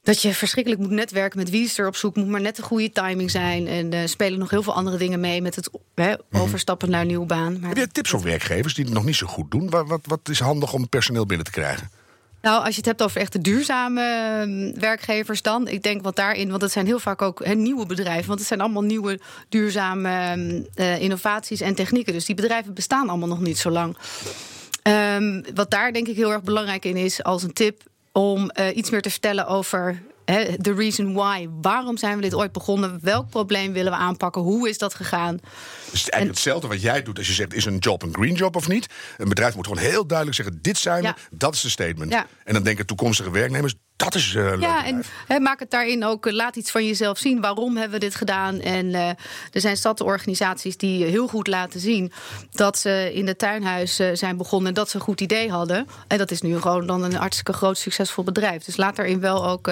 dat 0.02 0.22
je 0.22 0.34
verschrikkelijk 0.34 0.82
moet 0.82 0.90
netwerken 0.90 1.38
met 1.38 1.50
wie 1.50 1.64
is 1.64 1.78
er 1.78 1.86
op 1.86 1.96
zoek. 1.96 2.16
Moet 2.16 2.28
maar 2.28 2.40
net 2.40 2.56
de 2.56 2.62
goede 2.62 2.92
timing 2.92 3.30
zijn. 3.30 3.66
En 3.66 3.94
uh, 3.94 4.00
spelen 4.04 4.38
nog 4.38 4.50
heel 4.50 4.62
veel 4.62 4.74
andere 4.74 4.96
dingen 4.96 5.20
mee 5.20 5.42
met 5.42 5.56
het 5.56 5.70
hè, 5.94 6.14
overstappen 6.30 6.88
mm 6.88 6.94
-hmm. 6.94 7.00
naar 7.00 7.00
een 7.00 7.06
nieuwe 7.06 7.26
baan. 7.26 7.60
Maar 7.60 7.68
Heb 7.68 7.78
je 7.78 7.88
tips 7.88 8.10
voor 8.10 8.22
werkgevers 8.22 8.74
die 8.74 8.84
het 8.84 8.94
nog 8.94 9.04
niet 9.04 9.16
zo 9.16 9.26
goed 9.26 9.50
doen? 9.50 9.70
Wat, 9.70 9.88
wat, 9.88 10.00
wat 10.02 10.28
is 10.28 10.40
handig 10.40 10.72
om 10.72 10.88
personeel 10.88 11.26
binnen 11.26 11.46
te 11.46 11.52
krijgen? 11.52 11.90
Nou, 12.42 12.64
als 12.64 12.70
je 12.70 12.76
het 12.76 12.86
hebt 12.86 13.02
over 13.02 13.20
echte 13.20 13.40
duurzame 13.40 14.02
uh, 14.46 14.80
werkgevers 14.80 15.42
dan. 15.42 15.68
Ik 15.68 15.82
denk 15.82 16.02
wat 16.02 16.16
daarin, 16.16 16.50
want 16.50 16.62
het 16.62 16.72
zijn 16.72 16.86
heel 16.86 16.98
vaak 16.98 17.22
ook 17.22 17.44
he, 17.44 17.54
nieuwe 17.54 17.86
bedrijven. 17.86 18.26
Want 18.26 18.38
het 18.38 18.48
zijn 18.48 18.60
allemaal 18.60 18.82
nieuwe 18.82 19.20
duurzame 19.48 20.36
uh, 20.74 21.00
innovaties 21.00 21.60
en 21.60 21.74
technieken. 21.74 22.12
Dus 22.12 22.24
die 22.24 22.34
bedrijven 22.34 22.74
bestaan 22.74 23.08
allemaal 23.08 23.28
nog 23.28 23.40
niet 23.40 23.58
zo 23.58 23.70
lang. 23.70 23.96
Um, 24.82 25.44
wat 25.54 25.70
daar 25.70 25.92
denk 25.92 26.08
ik 26.08 26.16
heel 26.16 26.32
erg 26.32 26.42
belangrijk 26.42 26.84
in 26.84 26.96
is 26.96 27.22
als 27.22 27.42
een 27.42 27.52
tip 27.52 27.82
om 28.12 28.50
uh, 28.60 28.76
iets 28.76 28.90
meer 28.90 29.02
te 29.02 29.10
vertellen 29.10 29.46
over 29.46 30.02
de 30.56 30.74
reason 30.74 31.12
why. 31.12 31.48
Waarom 31.60 31.96
zijn 31.96 32.16
we 32.16 32.22
dit 32.22 32.34
ooit 32.34 32.52
begonnen? 32.52 32.98
Welk 33.02 33.30
probleem 33.30 33.72
willen 33.72 33.92
we 33.92 33.98
aanpakken? 33.98 34.42
Hoe 34.42 34.68
is 34.68 34.78
dat 34.78 34.94
gegaan? 34.94 35.34
Het 35.34 35.42
is 35.92 35.92
eigenlijk 35.92 36.20
en, 36.20 36.28
hetzelfde 36.28 36.68
wat 36.68 36.82
jij 36.82 37.02
doet 37.02 37.18
als 37.18 37.26
je 37.26 37.32
zegt: 37.32 37.54
is 37.54 37.64
een 37.64 37.78
job 37.78 38.02
een 38.02 38.14
green 38.14 38.34
job 38.34 38.56
of 38.56 38.68
niet? 38.68 38.86
Een 39.16 39.28
bedrijf 39.28 39.54
moet 39.54 39.66
gewoon 39.66 39.82
heel 39.82 40.06
duidelijk 40.06 40.36
zeggen: 40.36 40.58
dit 40.62 40.78
zijn 40.78 41.02
we, 41.02 41.14
dat 41.30 41.54
is 41.54 41.60
de 41.60 41.68
statement. 41.68 42.12
Ja. 42.12 42.26
En 42.44 42.54
dan 42.54 42.62
denken 42.62 42.86
toekomstige 42.86 43.30
werknemers: 43.30 43.74
dat 44.04 44.14
is 44.14 44.34
uh, 44.34 44.44
leuk. 44.44 44.60
Ja, 44.60 44.84
en 44.84 45.02
he, 45.26 45.40
maak 45.40 45.60
het 45.60 45.70
daarin 45.70 46.04
ook, 46.04 46.30
laat 46.30 46.56
iets 46.56 46.70
van 46.70 46.86
jezelf 46.86 47.18
zien. 47.18 47.40
Waarom 47.40 47.76
hebben 47.76 48.00
we 48.00 48.06
dit 48.06 48.14
gedaan? 48.14 48.60
En 48.60 48.86
uh, 48.86 49.08
er 49.52 49.60
zijn 49.60 49.76
stadorganisaties 49.76 50.76
die 50.76 51.04
heel 51.04 51.28
goed 51.28 51.46
laten 51.46 51.80
zien 51.80 52.12
dat 52.50 52.78
ze 52.78 53.10
in 53.14 53.26
het 53.26 53.38
tuinhuis 53.38 54.00
uh, 54.00 54.08
zijn 54.12 54.36
begonnen 54.36 54.68
en 54.68 54.74
dat 54.74 54.90
ze 54.90 54.96
een 54.96 55.02
goed 55.02 55.20
idee 55.20 55.50
hadden. 55.50 55.86
En 56.08 56.18
dat 56.18 56.30
is 56.30 56.40
nu 56.40 56.60
gewoon 56.60 56.86
dan 56.86 57.04
een 57.04 57.14
hartstikke 57.14 57.52
groot 57.52 57.78
succesvol 57.78 58.24
bedrijf. 58.24 58.64
Dus 58.64 58.76
laat 58.76 58.96
daarin 58.96 59.20
wel 59.20 59.46
ook 59.46 59.70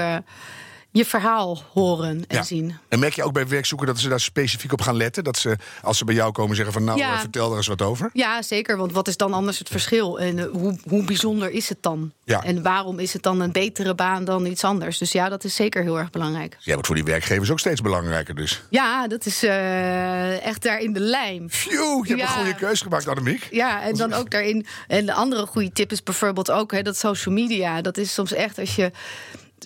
je 0.90 1.04
verhaal 1.04 1.62
horen 1.72 2.24
en 2.28 2.36
ja. 2.36 2.42
zien. 2.42 2.76
En 2.88 2.98
merk 2.98 3.14
je 3.14 3.22
ook 3.22 3.32
bij 3.32 3.48
werkzoekers 3.48 3.90
dat 3.90 4.00
ze 4.00 4.08
daar 4.08 4.20
specifiek 4.20 4.72
op 4.72 4.80
gaan 4.80 4.96
letten? 4.96 5.24
Dat 5.24 5.38
ze, 5.38 5.56
als 5.82 5.98
ze 5.98 6.04
bij 6.04 6.14
jou 6.14 6.32
komen, 6.32 6.56
zeggen 6.56 6.74
van 6.74 6.84
nou, 6.84 6.98
ja. 6.98 7.20
vertel 7.20 7.50
er 7.50 7.56
eens 7.56 7.66
wat 7.66 7.82
over? 7.82 8.10
Ja, 8.12 8.42
zeker. 8.42 8.76
Want 8.76 8.92
wat 8.92 9.08
is 9.08 9.16
dan 9.16 9.32
anders 9.32 9.58
het 9.58 9.68
verschil? 9.68 10.20
En 10.20 10.36
uh, 10.36 10.44
hoe, 10.52 10.78
hoe 10.88 11.04
bijzonder 11.04 11.50
is 11.50 11.68
het 11.68 11.78
dan? 11.80 12.12
Ja. 12.24 12.42
En 12.42 12.62
waarom 12.62 12.98
is 12.98 13.12
het 13.12 13.22
dan 13.22 13.40
een 13.40 13.52
betere 13.52 13.94
baan 13.94 14.24
dan 14.24 14.46
iets 14.46 14.64
anders? 14.64 14.98
Dus 14.98 15.12
ja, 15.12 15.28
dat 15.28 15.44
is 15.44 15.54
zeker 15.54 15.82
heel 15.82 15.98
erg 15.98 16.10
belangrijk. 16.10 16.56
Jij 16.60 16.72
wordt 16.72 16.86
voor 16.86 16.96
die 16.96 17.04
werkgevers 17.04 17.50
ook 17.50 17.58
steeds 17.58 17.80
belangrijker 17.80 18.34
dus. 18.34 18.62
Ja, 18.70 19.08
dat 19.08 19.26
is 19.26 19.44
uh, 19.44 20.46
echt 20.46 20.62
daar 20.62 20.80
in 20.80 20.92
de 20.92 21.00
lijm. 21.00 21.50
Phew, 21.50 22.06
je 22.06 22.16
hebt 22.16 22.22
een 22.22 22.36
goede 22.36 22.54
keuze 22.54 22.82
gemaakt, 22.82 23.08
Annemiek. 23.08 23.48
Ja, 23.50 23.82
en 23.82 23.96
dan 23.96 24.12
ook 24.12 24.30
daarin. 24.30 24.66
En 24.86 25.06
de 25.06 25.12
andere 25.12 25.46
goede 25.46 25.72
tip 25.72 25.92
is 25.92 26.02
bijvoorbeeld 26.02 26.50
ook 26.50 26.72
hè, 26.72 26.82
dat 26.82 26.96
social 26.96 27.34
media. 27.34 27.80
Dat 27.80 27.96
is 27.96 28.14
soms 28.14 28.32
echt 28.32 28.58
als 28.58 28.76
je 28.76 28.90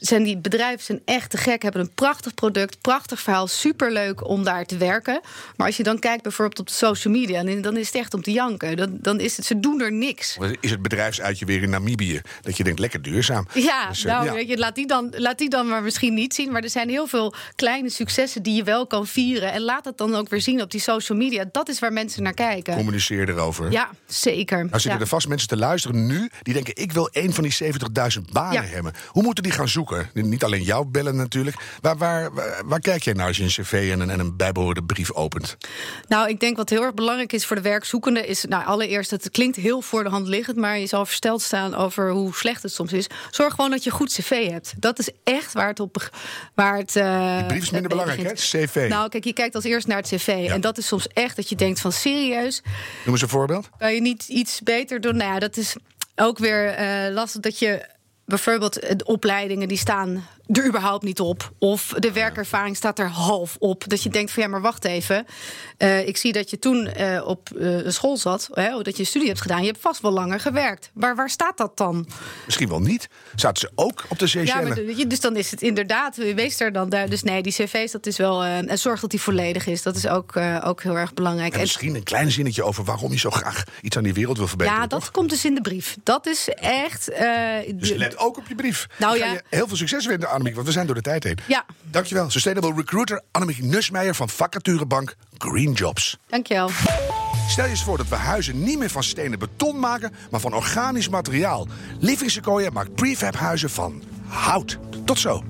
zijn 0.01 0.23
die 0.23 0.37
bedrijven 0.37 0.85
zijn 0.85 1.01
echt 1.05 1.31
te 1.31 1.37
gek, 1.37 1.63
hebben 1.63 1.81
een 1.81 1.95
prachtig 1.95 2.35
product, 2.35 2.81
prachtig 2.81 3.21
verhaal, 3.21 3.47
superleuk 3.47 4.29
om 4.29 4.45
daar 4.45 4.67
te 4.67 4.77
werken. 4.77 5.21
Maar 5.57 5.67
als 5.67 5.77
je 5.77 5.83
dan 5.83 5.99
kijkt 5.99 6.23
bijvoorbeeld 6.23 6.59
op 6.59 6.67
de 6.67 6.73
social 6.73 7.15
media, 7.15 7.43
dan 7.61 7.77
is 7.77 7.87
het 7.87 7.95
echt 7.95 8.15
om 8.15 8.23
te 8.23 8.33
janken. 8.33 8.77
Dan, 8.77 8.99
dan 9.01 9.21
is 9.21 9.37
het, 9.37 9.47
ze 9.47 9.61
doen 9.61 9.81
er 9.81 9.93
niks. 9.93 10.37
Is 10.61 10.71
het 10.71 10.83
bedrijfsuitje 10.83 11.45
weer 11.45 11.63
in 11.63 11.71
Namibië? 11.71 12.21
Dat 12.43 12.57
je 12.57 12.65
denkt, 12.65 12.79
lekker 12.79 13.03
duurzaam. 13.03 13.47
Ja, 13.55 13.89
dus, 13.89 14.05
nou, 14.05 14.25
ja. 14.25 14.33
Weet 14.33 14.49
je, 14.49 14.59
laat, 14.59 14.75
die 14.75 14.87
dan, 14.87 15.13
laat 15.17 15.39
die 15.39 15.49
dan 15.49 15.69
maar 15.69 15.83
misschien 15.83 16.15
niet 16.15 16.35
zien. 16.35 16.53
Maar 16.53 16.63
er 16.63 16.71
zijn 16.71 16.89
heel 16.89 17.07
veel 17.07 17.35
kleine 17.55 17.91
successen 17.91 18.43
die 18.43 18.55
je 18.55 18.63
wel 18.65 18.87
kan 18.87 19.07
vieren. 19.07 19.53
En 19.53 19.61
laat 19.61 19.85
het 19.85 19.99
dan 19.99 20.15
ook 20.15 20.29
weer 20.29 20.41
zien 20.41 20.63
op 20.63 20.71
die 20.71 20.81
social 20.81 21.19
media. 21.19 21.45
Dat 21.53 21.69
is 21.69 21.79
waar 21.79 21.93
mensen 21.93 22.23
naar 22.23 22.35
kijken. 22.35 22.75
Communiceer 22.75 23.29
erover. 23.29 23.71
Ja, 23.71 23.91
zeker. 24.07 24.57
Nou 24.57 24.79
zitten 29.89 30.07
ja. 30.07 30.13
vast 30.13 30.23
mensen 30.23 30.23
te 30.23 30.23
luisteren 30.23 30.23
nu 30.23 30.23
die 30.23 30.23
denken, 30.23 30.23
ik 30.23 30.23
wil 30.23 30.23
een 30.23 30.23
van 30.23 30.23
die 30.23 30.23
70.000 30.23 30.23
banen 30.23 30.23
ja. 30.23 30.23
hebben. 30.23 30.23
Hoe 30.23 30.23
moeten 30.23 30.23
die 30.23 30.23
gaan 30.23 30.23
zoeken? 30.23 30.23
zoeken. 30.23 30.31
Niet 30.31 30.45
alleen 30.45 30.63
jou 30.63 30.87
bellen 30.87 31.17
natuurlijk. 31.17 31.57
Waar, 31.81 31.97
waar, 31.97 32.33
waar, 32.33 32.63
waar 32.65 32.81
kijk 32.81 33.03
jij 33.03 33.15
naar 33.15 33.27
als 33.27 33.37
je 33.37 33.43
een 33.43 33.49
cv 33.49 33.89
en 33.93 34.01
een, 34.01 34.11
en 34.11 34.21
een 34.21 34.37
bijbehorende 34.37 34.85
brief 34.85 35.13
opent? 35.13 35.57
Nou, 36.09 36.29
ik 36.29 36.41
denk 36.41 36.57
wat 36.57 36.71
heel 36.71 36.83
erg 36.83 36.95
belangrijk 36.95 37.33
is 37.33 37.47
voor 37.47 37.57
de 37.57 37.63
werkzoekende... 37.63 38.27
is 38.27 38.45
nou, 38.45 38.65
allereerst, 38.65 39.11
het 39.11 39.31
klinkt 39.31 39.57
heel 39.57 39.83
voor 39.83 40.03
de 40.03 40.11
hand 40.11 40.27
liggend... 40.29 40.57
maar 40.57 40.79
je 40.79 40.87
zal 40.87 41.07
versteld 41.07 41.43
staan 41.43 41.75
over 41.75 42.11
hoe 42.11 42.35
slecht 42.35 42.63
het 42.63 42.73
soms 42.73 42.93
is. 42.93 43.07
Zorg 43.31 43.55
gewoon 43.55 43.71
dat 43.71 43.85
je 43.85 43.91
goed 43.91 44.13
cv 44.13 44.51
hebt. 44.51 44.75
Dat 44.77 44.99
is 44.99 45.11
echt 45.25 45.53
waar 45.53 45.69
het 45.69 45.81
op... 45.81 46.11
Waar 46.55 46.77
het, 46.77 46.97
uh, 46.97 47.37
Die 47.37 47.47
brief 47.47 47.63
is 47.63 47.71
minder 47.71 47.91
belangrijk, 47.91 48.23
hè? 48.23 48.33
Cv. 48.33 48.87
Nou, 48.89 49.09
kijk, 49.09 49.25
je 49.25 49.33
kijkt 49.33 49.55
als 49.55 49.65
eerst 49.65 49.87
naar 49.87 49.97
het 49.97 50.09
cv. 50.09 50.49
En 50.51 50.61
dat 50.61 50.79
is 50.79 50.87
soms 50.87 51.09
echt 51.09 51.37
dat 51.37 51.49
je 51.49 51.55
denkt 51.55 51.81
van 51.81 51.93
serieus... 51.93 52.63
Noem 53.05 53.15
eens 53.15 53.23
een 53.23 53.29
voorbeeld. 53.29 53.69
Kan 53.79 53.95
je 53.95 54.01
niet 54.01 54.29
iets 54.29 54.61
beter 54.61 55.01
doen? 55.01 55.17
Nou 55.17 55.33
ja, 55.33 55.39
dat 55.39 55.57
is 55.57 55.77
ook 56.17 56.39
weer 56.39 56.81
uh, 56.81 57.15
lastig 57.15 57.41
dat 57.41 57.59
je 57.59 57.87
bijvoorbeeld 58.25 58.99
de 58.99 59.05
opleidingen 59.05 59.69
die 59.69 59.77
staan 59.77 60.27
er 60.53 60.67
überhaupt 60.67 61.05
niet 61.05 61.21
op. 61.21 61.53
Of 61.59 61.95
de 61.99 62.13
werkervaring 62.13 62.77
staat 62.77 62.99
er 62.99 63.09
half 63.09 63.57
op. 63.59 63.89
Dat 63.89 64.03
je 64.03 64.09
denkt 64.09 64.31
van 64.31 64.43
ja, 64.43 64.49
maar 64.49 64.61
wacht 64.61 64.85
even. 64.85 65.27
Uh, 65.79 66.07
ik 66.09 66.17
zie 66.17 66.33
dat 66.33 66.51
je 66.51 66.59
toen 66.59 66.91
uh, 67.01 67.27
op 67.27 67.49
uh, 67.55 67.79
school 67.87 68.17
zat, 68.17 68.49
hè, 68.53 68.83
dat 68.83 68.97
je 68.97 69.05
studie 69.05 69.29
hebt 69.29 69.41
gedaan. 69.41 69.61
Je 69.61 69.67
hebt 69.67 69.81
vast 69.81 70.01
wel 70.01 70.11
langer 70.11 70.41
gewerkt. 70.41 70.91
Maar 70.95 71.17
waar 71.17 71.31
staat 71.31 71.57
dat 71.57 71.77
dan? 71.77 72.09
Misschien 72.45 72.69
wel 72.69 72.81
niet. 72.81 73.09
Zaten 73.35 73.61
ze 73.61 73.71
ook 73.75 74.05
op 74.09 74.19
de 74.19 74.27
Seychelles? 74.27 74.77
Ja, 74.77 74.85
maar, 74.85 75.09
dus 75.09 75.21
dan 75.21 75.37
is 75.37 75.51
het 75.51 75.63
inderdaad, 75.63 76.17
wees 76.17 76.61
er 76.61 76.73
dan 76.73 76.89
daar. 76.89 77.09
Dus 77.09 77.23
nee, 77.23 77.43
die 77.43 77.53
cv's, 77.53 77.93
dat 77.93 78.07
is 78.07 78.17
wel... 78.17 78.45
en 78.45 78.79
zorg 78.79 79.01
dat 79.01 79.11
die 79.11 79.21
volledig 79.21 79.67
is. 79.67 79.83
Dat 79.83 79.97
is 79.97 80.07
ook, 80.07 80.37
ook 80.65 80.83
heel 80.83 80.99
erg 80.99 81.15
belangrijk. 81.15 81.55
En 81.55 81.61
misschien 81.61 81.95
een 81.95 82.03
klein 82.03 82.31
zinnetje 82.31 82.63
over 82.63 82.85
waarom 82.85 83.13
je 83.13 83.19
zo 83.19 83.31
graag 83.31 83.65
iets 83.81 83.97
aan 83.97 84.03
die 84.03 84.15
wereld 84.15 84.39
wil 84.39 84.49
verbeteren. 84.49 84.81
Ja, 84.81 84.87
dat 84.87 85.01
toch? 85.01 85.11
komt 85.11 85.31
dus 85.31 85.45
in 85.45 85.55
de 85.55 85.61
brief. 85.61 85.97
Dat 86.03 86.27
is 86.27 86.49
echt... 86.49 87.11
dus 87.75 87.93
let 87.93 88.19
ook 88.19 88.39
op 88.39 88.49
je 88.49 88.55
brief. 88.55 88.87
Nou, 88.99 89.19
ja. 89.19 89.41
heel 89.49 89.69
veel 89.69 89.77
succes 89.77 90.07
vinden, 90.07 90.29
Annemiek, 90.43 90.63
want 90.63 90.67
we 90.67 90.73
zijn 90.73 90.87
door 90.87 90.95
de 90.95 91.11
tijd 91.11 91.25
heen. 91.25 91.39
Ja. 91.49 91.65
Dankjewel. 91.83 92.31
Sustainable 92.31 92.75
Recruiter 92.75 93.23
Annemiek 93.31 93.63
Nusmeijer 93.63 94.15
van 94.15 94.29
vacaturebank 94.29 95.15
Green 95.39 95.73
Jobs. 95.73 96.19
Dankjewel. 96.27 96.71
Stel 97.49 97.65
je 97.65 97.71
eens 97.71 97.85
voor 97.85 97.97
dat 97.97 98.09
we 98.09 98.15
huizen 98.15 98.63
niet 98.63 98.79
meer 98.79 98.91
van 98.91 99.03
stenen 99.03 99.39
beton 99.39 99.79
maken, 99.79 100.13
maar 100.31 100.41
van 100.41 100.55
organisch 100.55 101.09
materiaal. 101.09 101.69
Living 101.99 102.31
Sequoia 102.31 102.71
maakt 102.71 102.95
prefab 102.95 103.35
huizen 103.35 103.71
van 103.71 104.03
hout. 104.27 104.79
Tot 105.05 105.19
zo. 105.19 105.45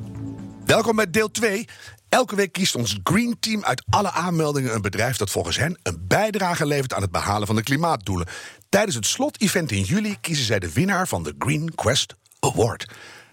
Welkom 0.64 0.96
bij 0.96 1.10
deel 1.10 1.30
2. 1.30 1.68
Elke 2.08 2.36
week 2.36 2.52
kiest 2.52 2.74
ons 2.74 2.98
Green 3.02 3.36
Team 3.40 3.64
uit 3.64 3.82
alle 3.90 4.10
aanmeldingen 4.10 4.74
een 4.74 4.82
bedrijf 4.82 5.16
dat 5.16 5.30
volgens 5.30 5.56
hen 5.56 5.78
een 5.82 6.04
bijdrage 6.08 6.66
levert 6.66 6.94
aan 6.94 7.02
het 7.02 7.10
behalen 7.10 7.46
van 7.46 7.56
de 7.56 7.62
klimaatdoelen. 7.62 8.26
Tijdens 8.68 8.94
het 8.94 9.06
slot-event 9.06 9.70
in 9.70 9.82
juli 9.82 10.16
kiezen 10.20 10.44
zij 10.44 10.58
de 10.58 10.72
winnaar 10.72 11.08
van 11.08 11.22
de 11.22 11.34
Green 11.38 11.74
Quest 11.74 12.14
Award. 12.40 12.86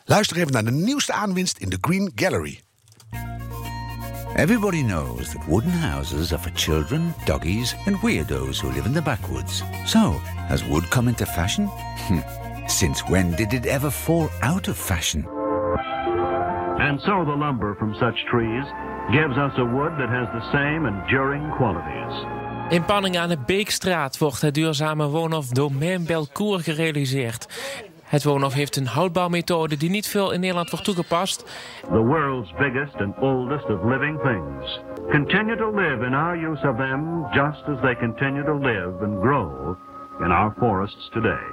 Luister 0.10 0.38
even 0.38 0.52
naar 0.52 0.64
de 0.64 0.72
nieuwste 0.72 1.14
aanwinst 1.14 1.58
in 1.58 1.70
de 1.70 1.78
Green 1.82 2.12
Gallery. 2.16 2.60
Everybody 4.36 4.84
knows 4.84 5.32
that 5.32 5.46
wooden 5.46 5.72
houses 5.72 6.34
are 6.34 6.42
for 6.42 6.52
children, 6.54 7.14
doggies, 7.26 7.76
and 7.86 8.02
weirdos 8.02 8.62
who 8.62 8.72
live 8.72 8.86
in 8.86 8.94
the 8.94 9.02
backwoods. 9.02 9.64
So, 9.86 10.20
has 10.48 10.68
wood 10.68 10.88
come 10.88 11.10
into 11.10 11.26
fashion? 11.26 11.70
Since 12.66 13.04
when 13.10 13.36
did 13.36 13.54
it 13.54 13.66
ever 13.66 13.92
fall 13.92 14.30
out 14.40 14.68
of 14.68 14.78
fashion? 14.78 15.28
And 16.80 17.02
so 17.02 17.26
the 17.26 17.36
lumber 17.38 17.76
from 17.76 17.94
such 17.94 18.26
trees 18.32 18.66
gives 19.12 19.38
us 19.38 19.58
a 19.58 19.66
wood 19.66 19.92
that 19.98 20.10
has 20.10 20.28
the 20.34 20.52
same 20.52 20.88
enduring 20.88 21.52
qualities. 21.58 22.26
In 22.70 22.86
Panning 22.86 23.18
aan 23.18 23.30
de 23.30 23.38
Beekstraat 23.46 24.18
wordt 24.18 24.42
het 24.42 24.54
duurzame 24.54 25.08
woonhof 25.08 25.48
Domain 25.48 26.06
Belcourt 26.06 26.64
gerealiseerd. 26.64 27.48
Het 28.10 28.24
woonhof 28.24 28.54
heeft 28.54 28.76
een 28.76 28.88
houtbouwmethode 28.88 29.78
die 29.78 29.90
niet 29.90 30.08
veel 30.08 30.32
in 30.32 30.40
Nederland 30.40 30.70
wordt 30.70 30.86
toegepast. 30.86 31.44
The 31.82 32.04
world's 32.06 32.54
biggest 32.58 32.96
and 32.96 33.18
oldest 33.18 33.66
of 33.66 33.84
living 33.84 34.20
things 34.22 34.80
continue 35.12 35.58
to 35.58 35.70
live 35.76 36.06
in 36.06 36.14
our 36.14 36.38
use 36.38 36.68
of 36.68 36.76
them 36.78 37.28
just 37.32 37.64
as 37.68 37.82
they 37.82 37.96
continue 37.96 38.44
to 38.44 38.58
live 38.58 38.94
and 39.02 39.22
grow 39.22 39.76
in 40.20 40.32
our 40.32 40.54
forests 40.58 41.10
today. 41.10 41.44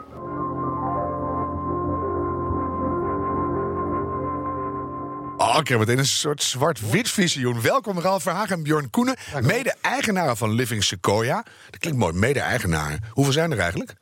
Oh, 5.36 5.56
ik 5.60 5.68
heb 5.68 5.78
meteen 5.78 5.98
een 5.98 6.06
soort 6.06 6.42
zwart-wit 6.42 7.10
visioen. 7.10 7.62
Welkom 7.62 8.00
Ralf 8.00 8.22
Verhagen 8.22 8.56
en 8.56 8.62
Bjorn 8.62 8.90
Koenen, 8.90 9.16
mede-eigenaren 9.42 10.36
van 10.36 10.52
Living 10.52 10.84
Sequoia. 10.84 11.44
Dat 11.70 11.80
klinkt 11.80 11.98
mooi, 11.98 12.12
mede-eigenaren. 12.12 13.00
Hoeveel 13.10 13.32
zijn 13.32 13.52
er 13.52 13.58
eigenlijk? 13.58 13.94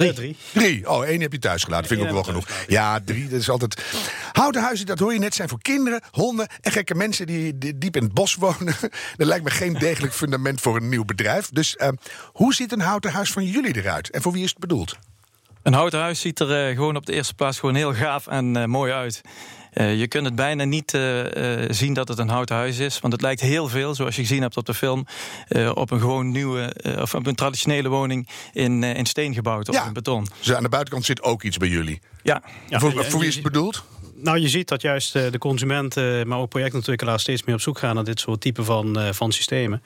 Drie. 0.00 0.12
drie. 0.12 0.36
Drie. 0.52 0.90
Oh, 0.90 1.04
één 1.04 1.20
heb 1.20 1.32
je 1.32 1.38
thuis 1.38 1.64
gelaten. 1.64 1.86
Vind 1.86 2.00
ik 2.00 2.06
ook 2.06 2.12
wel 2.12 2.22
genoeg. 2.22 2.48
Ja, 2.66 3.00
drie. 3.04 3.28
Dat 3.28 3.40
is 3.40 3.50
altijd. 3.50 3.82
Houten 4.32 4.62
huizen, 4.62 4.86
dat 4.86 4.98
hoor 4.98 5.12
je 5.12 5.18
net, 5.18 5.34
zijn 5.34 5.48
voor 5.48 5.62
kinderen, 5.62 6.00
honden 6.10 6.48
en 6.60 6.72
gekke 6.72 6.94
mensen 6.94 7.26
die, 7.26 7.58
die 7.58 7.78
diep 7.78 7.96
in 7.96 8.02
het 8.02 8.14
bos 8.14 8.34
wonen. 8.34 8.74
dat 9.16 9.26
lijkt 9.26 9.44
me 9.44 9.50
geen 9.50 9.74
degelijk 9.74 10.12
fundament 10.14 10.60
voor 10.60 10.76
een 10.76 10.88
nieuw 10.88 11.04
bedrijf. 11.04 11.48
Dus 11.52 11.76
uh, 11.78 11.88
hoe 12.32 12.54
ziet 12.54 12.72
een 12.72 12.80
houten 12.80 13.10
huis 13.10 13.32
van 13.32 13.44
jullie 13.44 13.76
eruit? 13.76 14.10
En 14.10 14.22
voor 14.22 14.32
wie 14.32 14.42
is 14.42 14.50
het 14.50 14.58
bedoeld? 14.58 14.98
Een 15.62 15.74
houten 15.74 16.00
huis 16.00 16.20
ziet 16.20 16.40
er 16.40 16.68
uh, 16.68 16.76
gewoon 16.76 16.96
op 16.96 17.06
de 17.06 17.12
eerste 17.12 17.34
plaats 17.34 17.58
gewoon 17.58 17.74
heel 17.74 17.94
gaaf 17.94 18.26
en 18.26 18.56
uh, 18.56 18.64
mooi 18.64 18.92
uit. 18.92 19.20
Uh, 19.74 19.98
je 19.98 20.08
kunt 20.08 20.24
het 20.24 20.34
bijna 20.34 20.64
niet 20.64 20.94
uh, 20.94 21.24
uh, 21.24 21.66
zien 21.68 21.94
dat 21.94 22.08
het 22.08 22.18
een 22.18 22.28
houten 22.28 22.56
huis 22.56 22.78
is. 22.78 23.00
Want 23.00 23.12
het 23.12 23.22
lijkt 23.22 23.40
heel 23.40 23.68
veel, 23.68 23.94
zoals 23.94 24.16
je 24.16 24.22
gezien 24.22 24.42
hebt 24.42 24.56
op 24.56 24.66
de 24.66 24.74
film... 24.74 25.06
op 25.74 25.90
een 25.90 26.00
gewoon 26.00 26.30
nieuwe, 26.30 26.74
of 27.00 27.14
op 27.14 27.26
een 27.26 27.34
traditionele 27.34 27.88
woning 27.88 28.28
in, 28.52 28.82
in 28.82 29.06
steen 29.06 29.34
gebouwd 29.34 29.68
of 29.68 29.74
ja. 29.74 29.86
in 29.86 29.92
beton. 29.92 30.26
Dus 30.38 30.54
aan 30.54 30.62
de 30.62 30.68
buitenkant 30.68 31.04
zit 31.04 31.22
ook 31.22 31.42
iets 31.42 31.56
bij 31.56 31.68
jullie. 31.68 32.00
Ja. 32.22 32.42
ja 32.68 32.78
voor, 32.78 33.04
voor 33.04 33.20
wie 33.20 33.28
is 33.28 33.34
het 33.34 33.44
bedoeld? 33.44 33.84
Nou, 34.22 34.38
je 34.38 34.48
ziet 34.48 34.68
dat 34.68 34.82
juist 34.82 35.12
de 35.12 35.38
consumenten, 35.38 36.28
maar 36.28 36.38
ook 36.38 36.48
projectontwikkelaars 36.48 37.22
steeds 37.22 37.44
meer 37.44 37.54
op 37.54 37.60
zoek 37.60 37.78
gaan 37.78 37.94
naar 37.94 38.04
dit 38.04 38.20
soort 38.20 38.40
type 38.40 38.64
van, 38.64 38.98
uh, 38.98 39.08
van 39.12 39.32
systemen. 39.32 39.82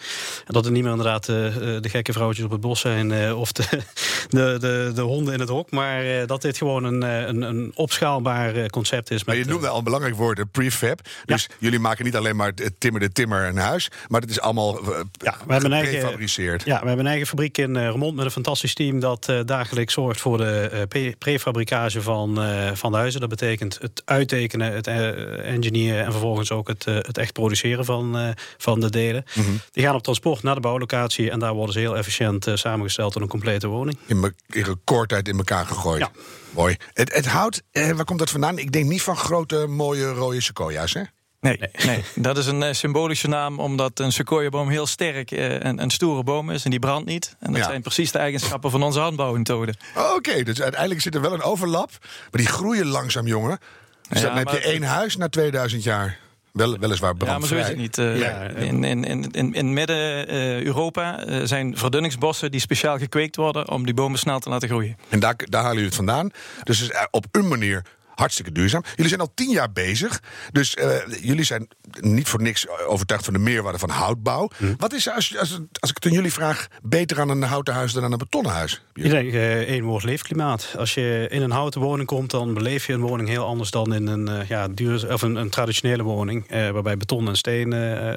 En 0.47 0.53
dat 0.53 0.67
er 0.67 0.73
niet 0.73 0.83
meer 0.83 0.91
inderdaad 0.91 1.29
uh, 1.29 1.37
de 1.57 1.88
gekke 1.88 2.12
vrouwtjes 2.12 2.45
op 2.45 2.50
het 2.50 2.61
bos 2.61 2.81
zijn 2.81 3.35
of 3.35 3.53
de, 3.53 3.64
de, 4.29 4.57
de, 4.61 4.93
de, 4.95 5.00
honden 5.00 5.35
in 5.35 5.41
het 5.41 5.49
hok, 5.49 5.71
maar 5.71 6.26
dat 6.26 6.43
dit 6.43 6.57
gewoon 6.57 6.85
een, 6.85 7.03
een, 7.03 7.43
een 7.43 7.73
opschaalbaar 7.75 8.71
concept 8.71 9.11
is. 9.11 9.25
Maar 9.25 9.37
je 9.37 9.45
noemde 9.45 9.69
al 9.69 9.79
een 9.79 9.85
belangrijk 9.85 10.17
woord, 10.17 10.37
de 10.37 10.47
prefab. 10.47 11.00
Dus 11.25 11.47
ja. 11.49 11.55
jullie 11.59 11.79
maken 11.79 12.05
niet 12.05 12.17
alleen 12.17 12.37
maar 12.37 12.53
het 12.55 12.75
timmer 12.79 13.00
de 13.00 13.12
timmer 13.12 13.47
een 13.47 13.57
huis, 13.57 13.91
maar 14.09 14.21
het 14.21 14.31
is 14.31 14.41
allemaal 14.41 14.81
ja, 15.12 15.37
we 15.47 15.53
hebben. 15.53 15.73
Eigen, 15.73 16.61
ja, 16.64 16.81
we 16.81 16.87
hebben 16.87 16.99
een 16.99 17.07
eigen 17.07 17.26
fabriek 17.26 17.59
in 17.59 17.76
Remond 17.76 18.17
met 18.17 18.25
een 18.25 18.31
fantastisch 18.31 18.75
team 18.75 19.00
dat 19.00 19.33
dagelijks 19.45 19.93
zorgt 19.93 20.21
voor 20.21 20.38
de 20.38 21.14
prefabricage 21.19 22.03
van, 22.03 22.38
van 22.75 22.93
de 22.93 22.99
huizen. 22.99 23.21
Dat 23.21 23.29
betekent 23.29 23.79
het 23.81 24.03
uit 24.05 24.24
uittekenen, 24.31 24.73
het 24.73 24.87
engineeren 24.87 26.04
en 26.04 26.11
vervolgens 26.11 26.50
ook 26.50 26.69
het, 26.69 26.85
het 26.85 27.19
echt 27.19 27.33
produceren 27.33 27.85
van, 27.85 28.35
van 28.57 28.81
de 28.81 28.90
delen. 28.90 29.25
Mm 29.35 29.45
-hmm. 29.45 29.61
Die 29.73 29.85
gaan 29.85 29.95
op 29.95 30.02
transport 30.02 30.43
naar 30.43 30.54
de 30.54 30.61
bouwlocatie 30.61 31.31
en 31.31 31.38
daar 31.38 31.54
worden 31.54 31.73
ze 31.73 31.81
heel 31.81 31.97
efficiënt 31.97 32.47
samengesteld 32.54 33.12
tot 33.12 33.23
een 33.23 33.28
complete 33.28 33.66
woning. 33.66 33.99
In, 34.07 34.35
in 34.47 34.62
recordtijd 34.62 35.28
in 35.28 35.37
elkaar 35.37 35.66
gegooid. 35.66 36.00
Ja. 36.00 36.11
Mooi. 36.54 36.76
Het, 36.93 37.14
het 37.14 37.26
hout, 37.26 37.62
eh, 37.71 37.90
waar 37.90 38.04
komt 38.04 38.19
dat 38.19 38.31
vandaan? 38.31 38.59
Ik 38.59 38.73
denk 38.73 38.88
niet 38.88 39.02
van 39.02 39.16
grote, 39.16 39.66
mooie 39.66 40.07
rode 40.07 40.40
sequoia's, 40.40 40.93
hè? 40.93 41.02
Nee, 41.40 41.59
nee, 41.87 42.04
dat 42.14 42.38
is 42.38 42.47
een 42.47 42.62
uh, 42.62 42.73
symbolische 42.73 43.28
naam 43.28 43.59
omdat 43.59 43.99
een 43.99 44.12
sequoiaboom 44.12 44.69
heel 44.69 44.87
sterk 44.87 45.31
uh, 45.31 45.52
een, 45.52 45.83
een, 45.83 45.90
stoere 45.90 46.23
boom 46.23 46.50
is 46.50 46.64
en 46.64 46.71
die 46.71 46.78
brandt 46.78 47.09
niet. 47.09 47.37
En 47.40 47.52
dat 47.52 47.61
ja. 47.61 47.66
zijn 47.69 47.83
precies 47.83 48.12
de 48.12 48.19
eigenschappen 48.19 48.71
van 48.71 48.83
onze 48.83 49.00
handbouwmethode. 49.00 49.75
Oh, 49.97 50.04
Oké, 50.04 50.14
okay. 50.14 50.43
dus 50.43 50.62
uiteindelijk 50.62 51.00
zit 51.00 51.14
er 51.14 51.21
wel 51.21 51.33
een 51.33 51.43
overlap, 51.43 51.90
maar 52.00 52.40
die 52.40 52.47
groeien 52.47 52.87
langzaam, 52.87 53.26
jongen. 53.26 53.59
Dus 54.08 54.20
ja, 54.20 54.26
dan 54.26 54.37
heb 54.37 54.49
je 54.49 54.61
één 54.61 54.82
huis 54.82 55.16
na 55.16 55.28
2000 55.28 55.82
jaar. 55.82 56.18
Wel, 56.52 56.78
weliswaar 56.78 57.16
brandvrij. 57.16 57.34
Ja, 57.34 57.38
maar 57.38 57.49
zo 57.49 57.56
is 57.56 57.68
het 57.68 57.76
niet. 57.76 57.99
Uh, 57.99 58.18
ja. 58.18 58.42
In, 58.42 58.84
in, 58.84 59.30
in, 59.32 59.54
in 59.54 59.73
midden-Europa 59.73 61.26
uh, 61.26 61.40
zijn 61.44 61.76
verdunningsbossen 61.76 62.50
die 62.50 62.61
speciaal 62.61 62.99
gekweekt 62.99 63.37
worden... 63.37 63.70
om 63.70 63.84
die 63.84 63.94
bomen 63.94 64.18
snel 64.18 64.38
te 64.38 64.49
laten 64.49 64.68
groeien. 64.68 64.96
En 65.08 65.20
daar, 65.20 65.34
daar 65.37 65.61
halen 65.61 65.73
jullie 65.73 65.88
het 65.88 65.96
vandaan. 65.96 66.30
Dus 66.62 66.90
op 67.11 67.26
een 67.30 67.49
manier 67.49 67.82
hartstikke 68.14 68.52
duurzaam. 68.52 68.83
Jullie 68.94 69.09
zijn 69.09 69.21
al 69.21 69.33
tien 69.35 69.50
jaar 69.50 69.73
bezig. 69.73 70.23
Dus 70.52 70.76
uh, 70.76 70.97
jullie 71.21 71.44
zijn 71.44 71.68
niet 72.00 72.28
voor 72.28 72.42
niks 72.42 72.68
overtuigd 72.87 73.25
van 73.25 73.33
de 73.33 73.38
meerwaarde 73.38 73.78
van 73.78 73.90
houtbouw. 73.90 74.50
Hm. 74.56 74.75
Wat 74.76 74.92
is, 74.92 75.11
als, 75.11 75.38
als, 75.38 75.61
als 75.80 75.90
ik 75.90 75.97
het 75.97 76.06
aan 76.06 76.12
jullie 76.12 76.33
vraag, 76.33 76.66
beter 76.83 77.21
aan 77.21 77.28
een 77.28 77.42
houten 77.42 77.75
huis 77.75 77.92
dan 77.92 78.04
aan 78.04 78.12
een 78.12 78.18
betonnen 78.18 78.52
huis? 78.52 78.83
Ik 78.92 79.11
denk 79.11 79.33
uh, 79.33 79.61
één 79.61 79.85
woord 79.85 80.04
leefklimaat. 80.04 80.75
Als 80.78 80.94
je 80.94 81.26
in 81.30 81.42
een 81.42 81.50
houten 81.50 81.80
woning 81.80 82.09
komt, 82.09 82.30
dan 82.30 82.54
beleef 82.54 82.87
je 82.87 82.92
een 82.92 83.00
woning 83.00 83.28
heel 83.28 83.44
anders 83.44 83.71
dan 83.71 83.94
in 83.94 84.06
een, 84.06 84.28
uh, 84.28 84.49
ja, 84.49 84.68
duur, 84.68 85.12
of 85.12 85.23
een, 85.23 85.37
een 85.37 85.50
traditionele 85.50 86.02
woning. 86.02 86.47
waarbij 86.49 86.97
beton 86.97 87.28
en 87.28 87.37
steen 87.37 87.68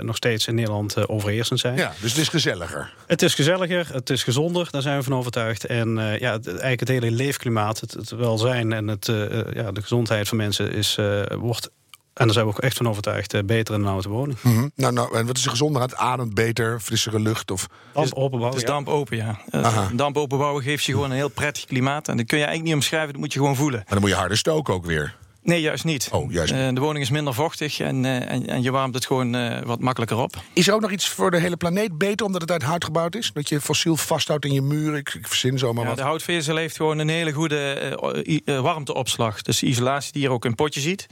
nog 0.06 0.16
steeds 0.16 0.48
in 0.48 0.56
Nederland 0.56 1.08
overheersend 1.08 1.60
zijn. 1.60 1.78
Ja, 1.78 1.94
dus 2.02 2.12
het 2.12 2.22
is 2.22 2.30
gezelliger. 2.30 2.94
Het 3.08 3.22
is 3.22 3.34
gezelliger, 3.34 3.88
het 3.94 4.10
is 4.10 4.24
gezonder, 4.24 4.68
daar 4.72 4.82
zijn 4.82 4.98
we 4.98 5.04
van 5.04 5.16
overtuigd. 5.16 5.66
En 5.66 5.96
ja, 6.20 6.32
het, 6.32 6.48
eigenlijk 6.48 6.80
het 6.80 6.90
hele 6.90 7.12
leefklimaat, 7.12 7.80
het, 7.80 7.92
het 7.92 8.10
welzijn 8.10 8.74
en 8.74 8.88
het, 8.88 9.06
ja, 9.54 9.72
de 9.72 9.82
gezondheid 9.88 10.28
van 10.28 10.38
mensen 10.38 10.72
is, 10.72 10.98
uh, 11.00 11.22
wordt 11.40 11.70
en 12.18 12.26
daar 12.26 12.34
zijn 12.34 12.46
we 12.46 12.52
ook 12.52 12.60
echt 12.60 12.78
van 12.78 12.90
overtuigd. 12.90 13.34
Uh, 13.34 13.44
beter 13.44 13.76
in 13.76 13.82
een 13.82 13.88
oude 13.88 14.10
woning. 14.10 14.38
Mm 14.42 14.56
-hmm. 14.56 14.72
nou, 14.76 14.94
nou, 14.94 15.18
en 15.18 15.26
wat 15.26 15.38
is 15.38 15.44
er 15.44 15.50
gezonder 15.50 15.82
aan 15.82 15.88
het 15.88 15.98
ademt 15.98 16.34
beter, 16.34 16.80
frissere 16.80 17.20
lucht? 17.20 17.52
Of... 17.52 17.68
Damp 17.94 18.14
openbouwen. 18.14 18.60
Het 18.60 18.70
is 18.70 18.74
damp 18.76 18.88
open, 18.88 19.18
ja. 19.18 19.40
Uh, 19.52 19.88
damp 19.94 20.18
openbouwen 20.18 20.64
geeft 20.64 20.84
je 20.84 20.92
gewoon 20.92 21.10
een 21.10 21.16
heel 21.16 21.30
prettig 21.30 21.66
klimaat. 21.66 22.08
En 22.08 22.18
dat 22.18 22.26
kun 22.26 22.38
je 22.38 22.44
eigenlijk 22.44 22.76
niet 22.76 22.84
omschrijven, 22.84 23.12
dat 23.12 23.22
moet 23.22 23.34
je 23.34 23.40
gewoon 23.40 23.56
voelen. 23.56 23.80
Maar 23.80 23.94
dan 23.94 24.00
moet 24.00 24.10
je 24.10 24.16
harder 24.16 24.38
stoken 24.38 24.74
ook 24.74 24.86
weer. 24.86 25.16
Nee, 25.48 25.62
juist 25.62 25.84
niet. 25.84 26.10
Oh, 26.12 26.32
juist. 26.32 26.52
Eh, 26.54 26.68
de 26.74 26.80
woning 26.80 27.04
is 27.04 27.10
minder 27.10 27.34
vochtig 27.34 27.80
en, 27.80 28.06
eh, 28.06 28.32
en, 28.32 28.48
en 28.48 28.62
je 28.62 28.72
warmt 28.72 28.96
het 28.96 29.06
gewoon 29.06 29.36
eh, 29.36 29.62
wat 29.64 29.80
makkelijker 29.80 30.18
op. 30.18 30.36
Is 30.54 30.68
er 30.68 30.74
ook 30.74 30.82
nog 30.82 30.92
iets 30.92 31.10
voor 31.10 31.32
de 31.32 31.40
hele 31.40 31.58
planeet 31.58 31.98
beter 31.98 32.26
omdat 32.26 32.42
het 32.42 32.52
uit 32.52 32.62
hout 32.64 32.84
gebouwd 32.84 33.16
is? 33.16 33.32
Dat 33.34 33.50
je 33.50 33.62
fossiel 33.62 33.96
vasthoudt 33.98 34.46
in 34.46 34.54
je 34.54 34.62
muren? 34.62 35.00
Ik, 35.00 35.14
ik 35.14 35.28
verzin 35.28 35.58
zomaar 35.58 35.84
Ja, 35.84 35.90
wat. 35.90 35.98
de 35.98 36.04
houtvezel 36.04 36.56
heeft 36.56 36.76
gewoon 36.76 36.98
een 36.98 37.10
hele 37.10 37.32
goede 37.32 38.42
warmteopslag. 38.62 39.42
Dus 39.42 39.60
de 39.60 39.66
isolatie 39.66 40.12
die 40.14 40.22
je 40.22 40.30
ook 40.30 40.44
in 40.44 40.50
een 40.50 40.56
potje 40.56 40.80
ziet. 40.80 41.08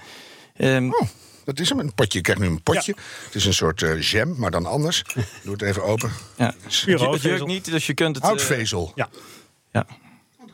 Ehm, 0.56 0.90
Oh, 0.90 1.08
dat 1.46 1.60
is 1.60 1.70
hem. 1.70 1.80
Een 1.80 1.94
potje. 1.94 2.18
Je 2.18 2.24
krijgt 2.24 2.42
nu 2.42 2.48
een 2.48 2.64
potje. 2.64 2.96
Het 3.26 3.36
is 3.36 3.46
een 3.46 3.54
soort 3.54 3.82
eh, 3.82 4.02
jam, 4.02 4.36
maar 4.38 4.52
dan 4.52 4.66
anders. 4.66 5.04
Doe 5.44 5.54
het 5.54 5.62
even 5.62 5.84
open. 5.84 6.12
ja. 6.38 6.54
Het 6.64 6.76
jeukt 6.76 7.02
houtvezel. 7.02 7.46
niet, 7.48 7.66
dus 7.66 7.86
je 7.86 7.94
kunt 7.94 8.16
het... 8.16 8.26
Houtvezel. 8.26 8.92
Ja. 8.96 9.10
ja. 9.72 9.86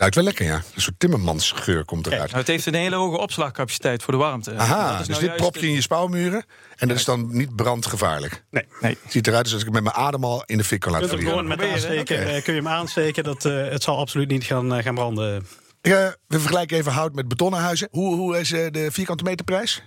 Ruikt 0.02 0.16
wel 0.16 0.26
lekker, 0.26 0.46
ja. 0.46 0.56
Een 0.76 0.82
soort 0.82 1.00
timmermansgeur 1.00 1.86
komt 1.86 2.08
eruit. 2.08 2.26
Nou, 2.26 2.38
het 2.38 2.48
heeft 2.48 2.66
een 2.66 2.74
hele 2.74 2.96
hoge 2.96 3.18
opslagcapaciteit 3.18 4.04
voor 4.04 4.14
de 4.14 4.20
warmte. 4.20 4.56
Aha, 4.56 4.92
Dat 4.92 5.00
is 5.02 5.08
dus 5.08 5.08
nou 5.08 5.20
dit 5.20 5.28
juist 5.30 5.42
prop 5.42 5.56
je 5.56 5.68
in 5.68 5.74
je 5.74 5.82
spouwmuren. 5.82 6.46
En 6.76 6.88
dat 6.88 6.98
is 6.98 7.06
dan 7.06 7.28
niet 7.32 7.56
brandgevaarlijk. 7.56 8.44
Nee. 8.50 8.66
Nee. 8.82 8.98
Het 9.04 9.12
ziet 9.12 9.28
eruit 9.28 9.46
alsof 9.46 9.62
ik 9.62 9.72
met 9.72 9.84
mijn 9.84 9.96
adem 9.96 10.24
al 10.24 10.44
in 10.46 10.58
de 10.58 10.64
fik 10.64 10.80
kan 10.80 10.92
laten 10.92 11.08
vliegen. 11.10 11.30
gewoon 11.30 11.48
met 11.48 11.62
aansteken, 11.62 12.20
Oké. 12.20 12.30
eh, 12.30 12.44
kun 12.44 12.54
je 12.54 12.60
hem 12.60 12.68
aansteken. 12.68 13.24
Dat, 13.24 13.46
eh, 13.46 13.68
het 13.70 13.84
zal 13.84 13.98
absoluut 13.98 14.28
niet 14.28 14.44
gaan, 14.44 14.74
eh, 14.76 14.84
gaan 14.84 14.96
branden. 14.96 15.36
Eh, 15.82 15.92
we 16.28 16.40
vergelijken 16.40 16.78
even 16.78 16.92
hout 16.92 17.14
met 17.14 17.28
betonnen 17.28 17.60
huizen. 17.60 17.88
Hoe, 17.92 18.16
hoe 18.16 18.40
is 18.40 18.52
eh, 18.52 18.72
de 18.72 18.92
vierkante 18.92 19.24
meterprijs? 19.24 19.84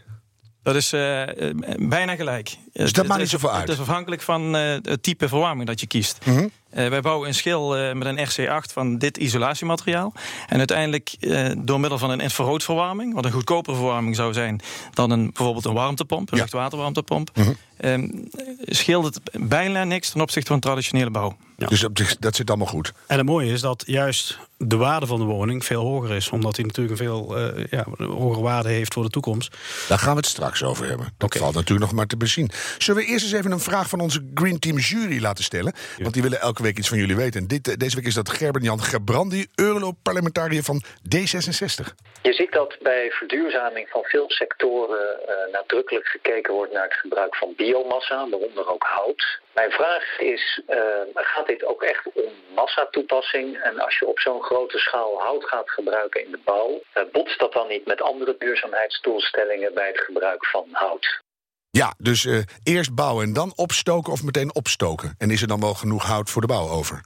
Dat 0.63 0.75
is 0.75 0.91
bijna 1.79 2.15
gelijk. 2.17 2.57
Dus 2.75 2.93
dat 2.93 2.97
Het 2.97 3.07
maakt 3.07 3.21
is- 3.23 3.33
niet 3.33 3.41
zoveel 3.41 3.57
uit? 3.57 3.69
Het 3.69 3.79
is 3.79 3.81
afhankelijk 3.81 4.23
van 4.23 4.57
eh, 4.57 4.77
het 4.83 5.03
type 5.03 5.29
verwarming 5.29 5.69
dat 5.69 5.81
je 5.81 5.87
kiest. 5.87 6.19
Mhm. 6.25 6.49
Eh, 6.71 6.89
wij 6.89 7.01
bouwen 7.01 7.29
een 7.29 7.35
schil 7.35 7.77
eh, 7.77 7.93
met 7.95 8.07
een 8.07 8.19
RC8 8.29 8.73
van 8.73 8.99
dit 8.99 9.17
isolatiemateriaal. 9.17 10.13
En 10.49 10.59
uiteindelijk 10.59 11.15
eh, 11.21 11.51
door 11.59 11.81
middel 11.81 11.99
van 11.99 12.11
een 12.11 12.21
infraroodverwarming... 12.21 13.15
wat 13.15 13.25
een 13.25 13.33
goedkopere 13.33 13.77
verwarming 13.77 14.17
zou 14.17 14.33
zijn... 14.33 14.61
dan 14.95 15.11
een, 15.11 15.25
bijvoorbeeld 15.33 15.65
een 15.65 15.73
warmtepomp, 15.75 16.31
een 16.31 16.37
Ja. 16.37 16.43
luchtwaterwarmtepomp... 16.43 17.31
Mhm. 17.37 17.53
eh, 17.77 18.03
scheelt 18.65 19.05
het 19.05 19.21
bijna 19.49 19.85
niks 19.85 20.11
ten 20.11 20.21
opzichte 20.21 20.51
van 20.51 20.61
traditionele 20.61 21.11
bouw. 21.11 21.37
Ja. 21.57 21.89
Dus 21.93 22.17
dat 22.21 22.37
zit 22.37 22.49
allemaal 22.49 22.67
goed. 22.67 22.93
En 23.07 23.17
het 23.17 23.27
mooie 23.27 23.53
is 23.53 23.61
dat 23.61 23.83
juist 23.87 24.39
de 24.59 24.77
waarde 24.77 25.07
van 25.07 25.19
de 25.19 25.25
woning 25.25 25.65
veel 25.65 25.81
hoger 25.83 26.11
is. 26.11 26.29
Omdat 26.31 26.57
hij 26.57 26.65
natuurlijk 26.65 27.01
een 27.01 27.07
veel 27.07 27.37
eh, 27.39 27.65
ja, 27.71 27.85
hogere 27.99 28.43
waarde 28.43 28.69
heeft 28.69 28.95
voor 28.95 29.03
de 29.03 29.11
toekomst. 29.11 29.57
Daar 29.89 29.99
gaan 29.99 30.11
we 30.11 30.17
het 30.17 30.27
straks 30.27 30.63
over 30.63 30.89
hebben. 30.89 31.13
Dat 31.17 31.37
valt 31.37 31.55
natuurlijk 31.55 31.87
nog 31.87 31.93
maar 31.97 32.07
te 32.07 32.17
bezien. 32.17 32.51
Zullen 32.79 33.03
we 33.03 33.09
eerst 33.09 33.25
eens 33.25 33.35
even 33.35 33.53
een 33.53 33.61
vraag 33.61 33.89
van 33.89 34.01
onze 34.01 34.31
Green 34.35 34.59
Team 34.59 34.77
jury 34.77 35.23
laten 35.23 35.45
stellen? 35.45 35.73
Want 35.99 36.15
die 36.15 36.23
willen 36.23 36.41
elke 36.41 36.63
week 36.63 36.79
iets 36.79 36.89
van 36.89 36.99
jullie 36.99 37.17
weten. 37.17 37.41
En 37.41 37.47
dit, 37.47 37.69
eh, 37.69 37.75
deze 37.77 37.97
week 37.97 38.07
is 38.07 38.15
dat 38.15 38.31
Gerben-Jan 38.31 38.81
Gebrandi, 38.81 39.47
Europarlementariër 39.55 40.63
van 40.63 40.83
D66. 41.15 41.95
Je 42.23 42.33
ziet 42.33 42.53
dat 42.53 42.77
bij 42.83 43.11
verduurzaming 43.11 43.89
van 43.89 44.03
veel 44.03 44.31
sectoren 44.31 45.29
eh, 45.29 45.53
nadrukkelijk 45.53 46.07
gekeken 46.07 46.55
wordt 46.55 46.73
naar 46.73 46.85
het 46.85 46.95
gebruik 46.95 47.37
van 47.37 47.55
biomassa, 47.57 48.29
waaronder 48.29 48.73
ook 48.73 48.83
hout. 48.83 49.41
Mijn 49.55 49.71
vraag 49.71 50.19
is, 50.19 50.63
eh, 50.67 50.79
gaat 51.15 51.47
dit 51.47 51.65
ook 51.65 51.83
echt 51.83 52.07
om 52.13 52.33
massatoepassing? 52.55 53.63
En 53.63 53.79
als 53.81 53.99
je 53.99 54.07
op 54.07 54.19
zo'n 54.19 54.43
grote 54.43 54.79
schaal 54.79 55.21
hout 55.21 55.45
gaat 55.45 55.71
gebruiken 55.71 56.25
in 56.25 56.31
de 56.31 56.41
bouw, 56.45 56.83
botst 57.13 57.39
dat 57.39 57.53
dan 57.53 57.69
niet 57.69 57.87
met 57.87 58.03
andere 58.03 58.35
duurzaamheidsdoelstellingen 58.39 59.75
bij 59.75 59.87
het 59.87 60.01
gebruik 60.01 60.47
van 60.47 60.69
hout? 60.73 61.23
Ja, 61.77 61.95
dus 61.99 62.25
eh, 62.25 62.39
eerst 62.63 62.95
bouwen 62.95 63.25
en 63.27 63.33
dan 63.33 63.53
opstoken 63.57 64.13
of 64.13 64.23
meteen 64.23 64.55
opstoken. 64.55 65.15
En 65.19 65.31
is 65.31 65.43
er 65.43 65.49
dan 65.49 65.61
wel 65.61 65.75
genoeg 65.75 66.05
hout 66.05 66.31
voor 66.31 66.41
de 66.41 66.47
bouw 66.47 66.69
over? 66.69 67.01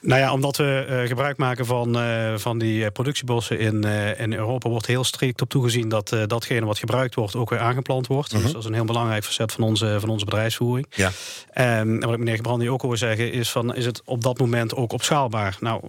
Nou 0.00 0.20
ja, 0.20 0.32
omdat 0.32 0.56
we 0.56 0.84
eh, 0.88 1.08
gebruik 1.08 1.36
maken 1.36 1.66
van, 1.66 1.98
eh, 1.98 2.34
van 2.36 2.58
die 2.58 2.90
productiebossen 2.90 3.58
in, 3.58 3.84
in 4.18 4.32
Europa... 4.32 4.68
wordt 4.68 4.86
heel 4.86 5.04
strikt 5.04 5.40
op 5.40 5.48
toegezien 5.48 5.88
dat 5.88 6.16
datgene 6.26 6.66
wat 6.66 6.78
gebruikt 6.78 7.14
wordt... 7.14 7.34
ook 7.34 7.50
weer 7.50 7.58
aangeplant 7.58 8.06
wordt. 8.06 8.30
Dus 8.30 8.52
dat 8.52 8.56
is 8.56 8.64
een 8.64 8.74
heel 8.74 8.84
belangrijk 8.84 9.24
facet 9.24 9.52
van 9.52 9.64
onze, 9.64 9.96
van 10.00 10.08
onze 10.08 10.24
bedrijfsvoering. 10.24 10.86
Ja. 10.90 11.10
En 11.50 12.00
wat 12.00 12.12
ik 12.12 12.18
meneer 12.18 12.36
Gebrandi 12.36 12.70
ook 12.70 12.82
hoor 12.82 12.98
zeggen... 12.98 13.32
is, 13.32 13.50
van, 13.50 13.74
is 13.74 13.86
het 13.86 14.02
op 14.04 14.22
dat 14.22 14.38
moment 14.38 14.74
ook 14.74 14.92
opschaalbaar? 14.92 15.56
Nou, 15.60 15.80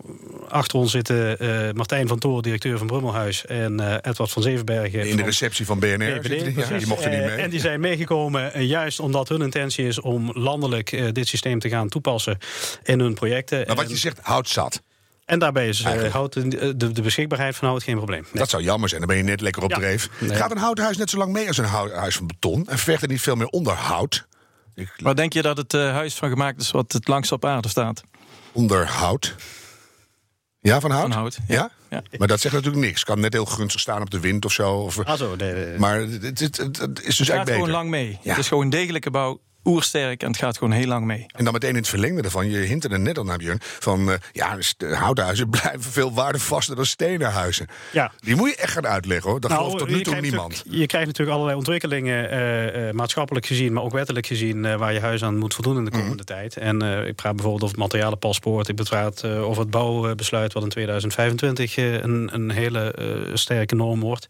achter 0.49 0.77
ons 0.79 0.91
zitten 0.91 1.39
eh, 1.39 1.73
Martijn 1.73 2.07
van 2.07 2.19
Toor, 2.19 2.41
directeur 2.41 2.77
van 2.77 2.87
Brummelhuis... 2.87 3.45
en 3.45 3.79
eh, 3.79 3.93
Edward 4.11 4.31
van 4.31 4.41
Zevenbergen 4.41 4.99
In 4.99 5.11
de 5.11 5.17
van 5.17 5.25
receptie 5.25 5.65
van 5.65 5.79
BNR. 5.79 5.97
Die? 5.97 6.07
ja, 6.07 6.19
precies. 6.19 6.77
die 6.77 6.87
mochten 6.87 7.09
niet 7.11 7.19
Eh, 7.19 7.25
mee. 7.25 7.35
En 7.35 7.49
die 7.49 7.59
zijn 7.59 7.79
meegekomen 7.79 8.65
juist 8.65 8.99
omdat 8.99 9.29
hun 9.29 9.41
intentie 9.41 9.87
is 9.87 9.99
om 10.01 10.31
landelijk 10.33 10.91
eh, 10.91 11.05
dit 11.11 11.27
systeem 11.27 11.59
te 11.59 11.69
gaan 11.69 11.89
toepassen 11.89 12.37
in 12.83 12.99
hun 12.99 13.13
projecten. 13.13 13.63
maar 13.67 13.75
wat 13.75 13.85
En- 13.85 13.91
je 13.91 13.97
zegt, 13.97 14.19
hout 14.21 14.49
zat. 14.49 14.81
en 15.25 15.39
daarbij 15.39 15.67
is 15.67 15.79
eh, 15.79 15.85
Eigenlijk. 15.85 16.13
hout, 16.15 16.33
de, 16.33 16.91
de 16.91 17.01
beschikbaarheid 17.01 17.55
van 17.55 17.67
hout 17.67 17.83
geen 17.83 17.95
probleem. 17.95 18.21
Nee. 18.21 18.31
Dat 18.33 18.49
zou 18.49 18.63
jammer 18.63 18.89
zijn, 18.89 19.01
dan 19.01 19.09
ben 19.09 19.17
je 19.17 19.23
net 19.23 19.41
lekker 19.41 19.63
op 19.63 19.69
Ja. 19.69 19.77
dreef. 19.77 20.09
Nee. 20.19 20.35
Gaat 20.37 20.51
een 20.51 20.57
houten 20.57 20.83
huis 20.83 20.97
net 20.97 21.09
zo 21.09 21.17
lang 21.17 21.31
mee 21.31 21.47
als 21.47 21.57
een 21.57 21.65
huis 21.65 22.15
van 22.15 22.27
beton? 22.27 22.67
En 22.69 22.77
vergt 22.77 23.01
er 23.01 23.07
niet 23.07 23.21
veel 23.21 23.35
meer 23.35 23.47
onderhoud? 23.47 24.27
Ik, 24.75 24.93
Waar 24.97 25.15
denk 25.15 25.33
je 25.33 25.41
dat 25.41 25.57
het 25.57 25.71
huis 25.71 26.13
van 26.13 26.29
gemaakt 26.29 26.61
is 26.61 26.71
wat 26.71 26.91
het 26.91 27.07
langst 27.07 27.31
op 27.31 27.45
aarde 27.45 27.67
staat? 27.69 28.03
onderhoud? 28.51 29.35
Ja, 30.59 30.79
van 30.79 30.91
hout? 30.91 31.01
Van 31.01 31.11
hout, 31.11 31.37
Ja? 31.47 31.55
ja. 31.55 31.71
Ja. 31.89 32.01
Maar 32.17 32.27
dat 32.27 32.39
zegt 32.39 32.53
natuurlijk 32.55 32.85
niks. 32.85 33.03
Kan 33.03 33.19
net 33.19 33.33
heel 33.33 33.45
gunstig 33.45 33.81
staan 33.81 34.01
op 34.01 34.09
de 34.09 34.19
wind 34.19 34.45
of 34.45 34.51
zo. 34.51 34.73
Of, 34.73 34.99
Ah, 34.99 35.17
zo, 35.17 35.35
nee, 35.35 35.53
nee. 35.53 35.77
maar 35.77 35.99
het, 35.99 36.39
het, 36.39 36.57
het- 36.57 36.77
het 36.77 36.99
is 37.03 37.15
dus 37.15 37.17
Het 37.17 37.27
gaat 37.27 37.47
eigenlijk 37.47 37.47
gewoon 37.47 37.59
beter. 37.59 37.73
lang 37.73 37.89
mee. 37.89 38.19
Ja. 38.21 38.29
Het 38.29 38.37
is 38.39 38.47
gewoon 38.47 38.63
een 38.63 38.69
degelijke 38.69 39.11
bouw, 39.11 39.39
oersterk 39.67 40.21
en 40.21 40.27
het 40.27 40.37
gaat 40.37 40.57
gewoon 40.57 40.73
heel 40.73 40.87
lang 40.87 41.05
mee. 41.05 41.25
En 41.27 41.43
dan 41.43 41.53
meteen 41.53 41.69
in 41.69 41.75
het 41.75 41.87
verlengde 41.87 42.21
ervan, 42.21 42.49
je 42.49 42.57
hint 42.57 42.83
er 42.83 42.99
net 42.99 43.17
al 43.17 43.23
naar, 43.23 43.37
Björn... 43.37 43.59
van 43.61 44.11
eh, 44.11 44.17
ja, 44.31 44.55
dus 44.55 44.73
de 44.77 44.95
houten 44.95 45.23
huizen 45.23 45.49
blijven 45.59 45.81
veel 45.91 46.13
waardevaster 46.13 46.75
dan 46.75 46.85
stenen 46.85 47.31
huizen. 47.31 47.67
Ja. 47.91 48.11
Die 48.19 48.35
moet 48.35 48.49
je 48.49 48.55
echt 48.55 48.71
gaan 48.71 48.87
uitleggen, 48.87 49.29
hoor. 49.29 49.39
Dat 49.39 49.49
Nou, 49.51 49.63
gelooft 49.63 49.83
tot 49.85 49.95
nu 49.95 50.01
toe 50.03 50.15
niemand. 50.21 50.63
Je 50.69 50.85
krijgt 50.85 51.07
natuurlijk 51.07 51.35
allerlei 51.35 51.57
ontwikkelingen, 51.57 52.29
eh, 52.29 52.87
eh, 52.89 52.93
maatschappelijk 52.95 53.45
gezien, 53.45 53.73
maar 53.73 53.83
ook 53.83 53.91
wettelijk 53.91 54.25
gezien, 54.27 54.77
waar 54.77 54.93
je 54.93 54.99
huis 54.99 55.23
aan 55.23 55.37
moet 55.37 55.53
voldoen 55.53 55.77
in 55.77 55.85
de 55.85 55.91
komende 55.91 56.15
Mhm. 56.15 56.25
tijd. 56.25 56.57
En 56.57 56.81
eh, 56.81 57.07
ik 57.07 57.15
praat 57.15 57.33
bijvoorbeeld 57.33 57.63
over 57.63 57.75
het 57.75 57.83
materialenpaspoort, 57.85 58.67
ik 58.67 58.75
praat 58.75 59.23
eh, 59.23 59.43
over 59.43 59.61
het 59.61 59.71
bouwbesluit, 59.71 60.53
wat 60.53 60.63
in 60.63 60.69
2025 60.69 61.77
eh, 61.77 61.93
een, 61.93 62.29
een 62.33 62.49
hele 62.51 62.91
eh, 62.91 63.35
sterke 63.35 63.75
norm 63.75 63.99
wordt. 63.99 64.27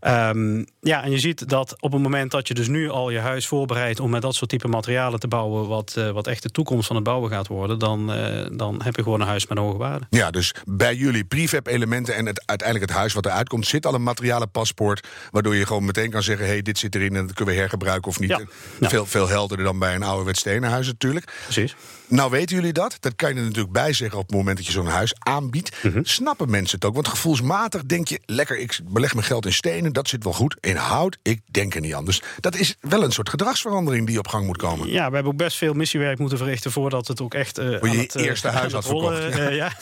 Ehm, 0.00 0.64
ja, 0.80 1.02
en 1.04 1.10
je 1.10 1.18
ziet 1.18 1.48
dat 1.48 1.76
op 1.80 1.92
het 1.92 2.02
moment 2.02 2.30
dat 2.30 2.48
je 2.48 2.54
dus 2.54 2.68
nu 2.68 2.90
al 2.90 3.10
je 3.10 3.18
huis 3.18 3.46
voorbereidt 3.46 4.00
om 4.00 4.10
met 4.10 4.22
dat 4.22 4.34
soort 4.34 4.50
type 4.50 4.67
materialen 4.68 5.20
te 5.20 5.28
bouwen, 5.28 5.68
wat, 5.68 5.94
eh, 5.96 6.10
wat 6.10 6.26
echt 6.26 6.42
de 6.42 6.50
toekomst 6.50 6.86
van 6.86 6.96
het 6.96 7.04
bouwen 7.04 7.30
gaat 7.30 7.46
worden, 7.46 7.78
dan, 7.78 8.12
eh, 8.12 8.46
dan 8.52 8.82
heb 8.82 8.96
je 8.96 9.02
gewoon 9.02 9.20
een 9.20 9.26
huis 9.26 9.46
met 9.46 9.58
een 9.58 9.64
hoge 9.64 9.78
waarde. 9.78 10.06
Ja, 10.10 10.30
dus 10.30 10.54
bij 10.64 10.94
jullie 10.94 11.24
prefab 11.24 11.66
elementen 11.66 12.14
en 12.14 12.26
het, 12.26 12.42
uiteindelijk 12.46 12.90
het 12.90 12.98
huis 12.98 13.12
wat 13.12 13.26
eruit 13.26 13.48
komt... 13.48 13.66
zit 13.66 13.86
al 13.86 13.94
een 13.94 14.02
materialenpaspoort, 14.02 15.06
waardoor 15.30 15.56
je 15.56 15.66
gewoon 15.66 15.84
meteen 15.84 16.10
kan 16.10 16.22
zeggen... 16.22 16.46
hé, 16.46 16.52
hey, 16.52 16.62
dit 16.62 16.78
zit 16.78 16.94
erin 16.94 17.16
en 17.16 17.26
dat 17.26 17.34
kunnen 17.34 17.54
we 17.54 17.60
hergebruiken 17.60 18.10
of 18.10 18.18
niet. 18.18 18.28
Ja. 18.28 18.40
Ja. 18.80 18.88
Veel, 18.88 19.06
veel 19.06 19.28
helderder 19.28 19.66
dan 19.66 19.78
bij 19.78 19.94
een 19.94 20.02
ouderwets 20.02 20.40
stenen 20.40 20.70
huis 20.70 20.86
natuurlijk. 20.86 21.32
Precies. 21.44 21.74
Nou 22.08 22.30
weten 22.30 22.56
jullie 22.56 22.72
dat. 22.72 22.96
Dat 23.00 23.16
kan 23.16 23.28
je 23.28 23.34
er 23.34 23.42
natuurlijk 23.42 23.72
bij 23.72 23.92
zeggen 23.92 24.18
op 24.18 24.26
het 24.26 24.36
moment 24.36 24.56
dat 24.56 24.66
je 24.66 24.72
zo'n 24.72 24.86
huis 24.86 25.14
aanbiedt. 25.18 25.76
Mhm. 25.82 26.00
Snappen 26.02 26.50
mensen 26.50 26.78
het 26.78 26.88
ook? 26.88 26.94
Want 26.94 27.08
gevoelsmatig 27.08 27.84
denk 27.84 28.08
je, 28.08 28.20
lekker, 28.24 28.58
ik 28.58 28.80
beleg 28.84 29.14
mijn 29.14 29.26
geld 29.26 29.46
in 29.46 29.52
stenen, 29.52 29.92
dat 29.92 30.08
zit 30.08 30.24
wel 30.24 30.32
goed. 30.32 30.56
In 30.60 30.76
hout, 30.76 31.18
ik 31.22 31.40
denk 31.50 31.74
er 31.74 31.80
niet 31.80 31.94
anders. 31.94 32.22
Dat 32.40 32.56
is 32.56 32.76
wel 32.80 33.04
een 33.04 33.12
soort 33.12 33.28
gedragsverandering 33.28 34.06
die 34.06 34.18
op 34.18 34.28
gang 34.28 34.46
moet 34.46 34.57
komen. 34.58 34.88
Ja, 34.90 35.08
we 35.08 35.14
hebben 35.14 35.32
ook 35.32 35.38
best 35.38 35.56
veel 35.56 35.72
missiewerk 35.74 36.18
moeten 36.18 36.38
verrichten 36.38 36.70
voordat 36.72 37.08
het 37.08 37.20
ook 37.22 37.34
echt. 37.34 37.58
eh, 37.58 37.70
je 37.70 37.80
aan 37.80 37.90
je 37.92 37.98
het, 37.98 38.14
eh, 38.14 38.24
eerste 38.24 38.48
huis 38.48 38.72
had 38.72 38.84
verkocht, 38.84 39.04
rollen, 39.18 39.32
eh, 39.32 39.54
ja. 39.62 39.72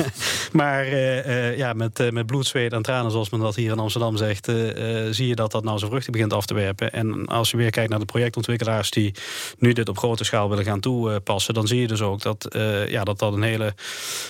Maar 0.53 0.83
eh, 0.85 1.49
eh, 1.49 1.57
ja, 1.57 1.73
met, 1.73 2.01
eh, 2.01 2.11
met 2.11 2.27
bloed, 2.27 2.47
zweet 2.47 2.73
en 2.73 2.83
tranen, 2.83 3.11
zoals 3.11 3.31
men 3.31 3.41
dat 3.41 3.55
hier 3.55 3.73
in 3.73 3.79
Amsterdam 3.79 4.17
zegt, 4.17 4.49
eh, 4.49 5.07
eh, 5.07 5.13
zie 5.13 5.27
je 5.29 5.35
dat 5.35 5.53
dat 5.53 5.65
nou 5.65 5.79
zijn 5.79 5.91
vruchten 5.91 6.13
begint 6.13 6.33
af 6.33 6.47
te 6.47 6.55
werpen. 6.55 6.93
En 6.93 7.27
als 7.27 7.51
je 7.51 7.57
weer 7.57 7.71
kijkt 7.71 7.91
naar 7.91 7.99
de 7.99 8.05
projectontwikkelaars 8.05 8.91
die 8.91 9.15
nu 9.59 9.73
dit 9.73 9.89
op 9.89 9.99
grote 9.99 10.25
schaal 10.25 10.49
willen 10.49 10.65
gaan 10.65 10.81
toepassen, 10.81 11.55
dan 11.55 11.67
zie 11.67 11.81
je 11.81 11.87
dus 11.87 12.01
ook 12.03 12.23
dat 12.23 12.45
eh, 12.45 12.89
ja, 12.89 13.05
dat, 13.05 13.19
dat 13.19 13.33
een 13.33 13.43
hele 13.43 13.75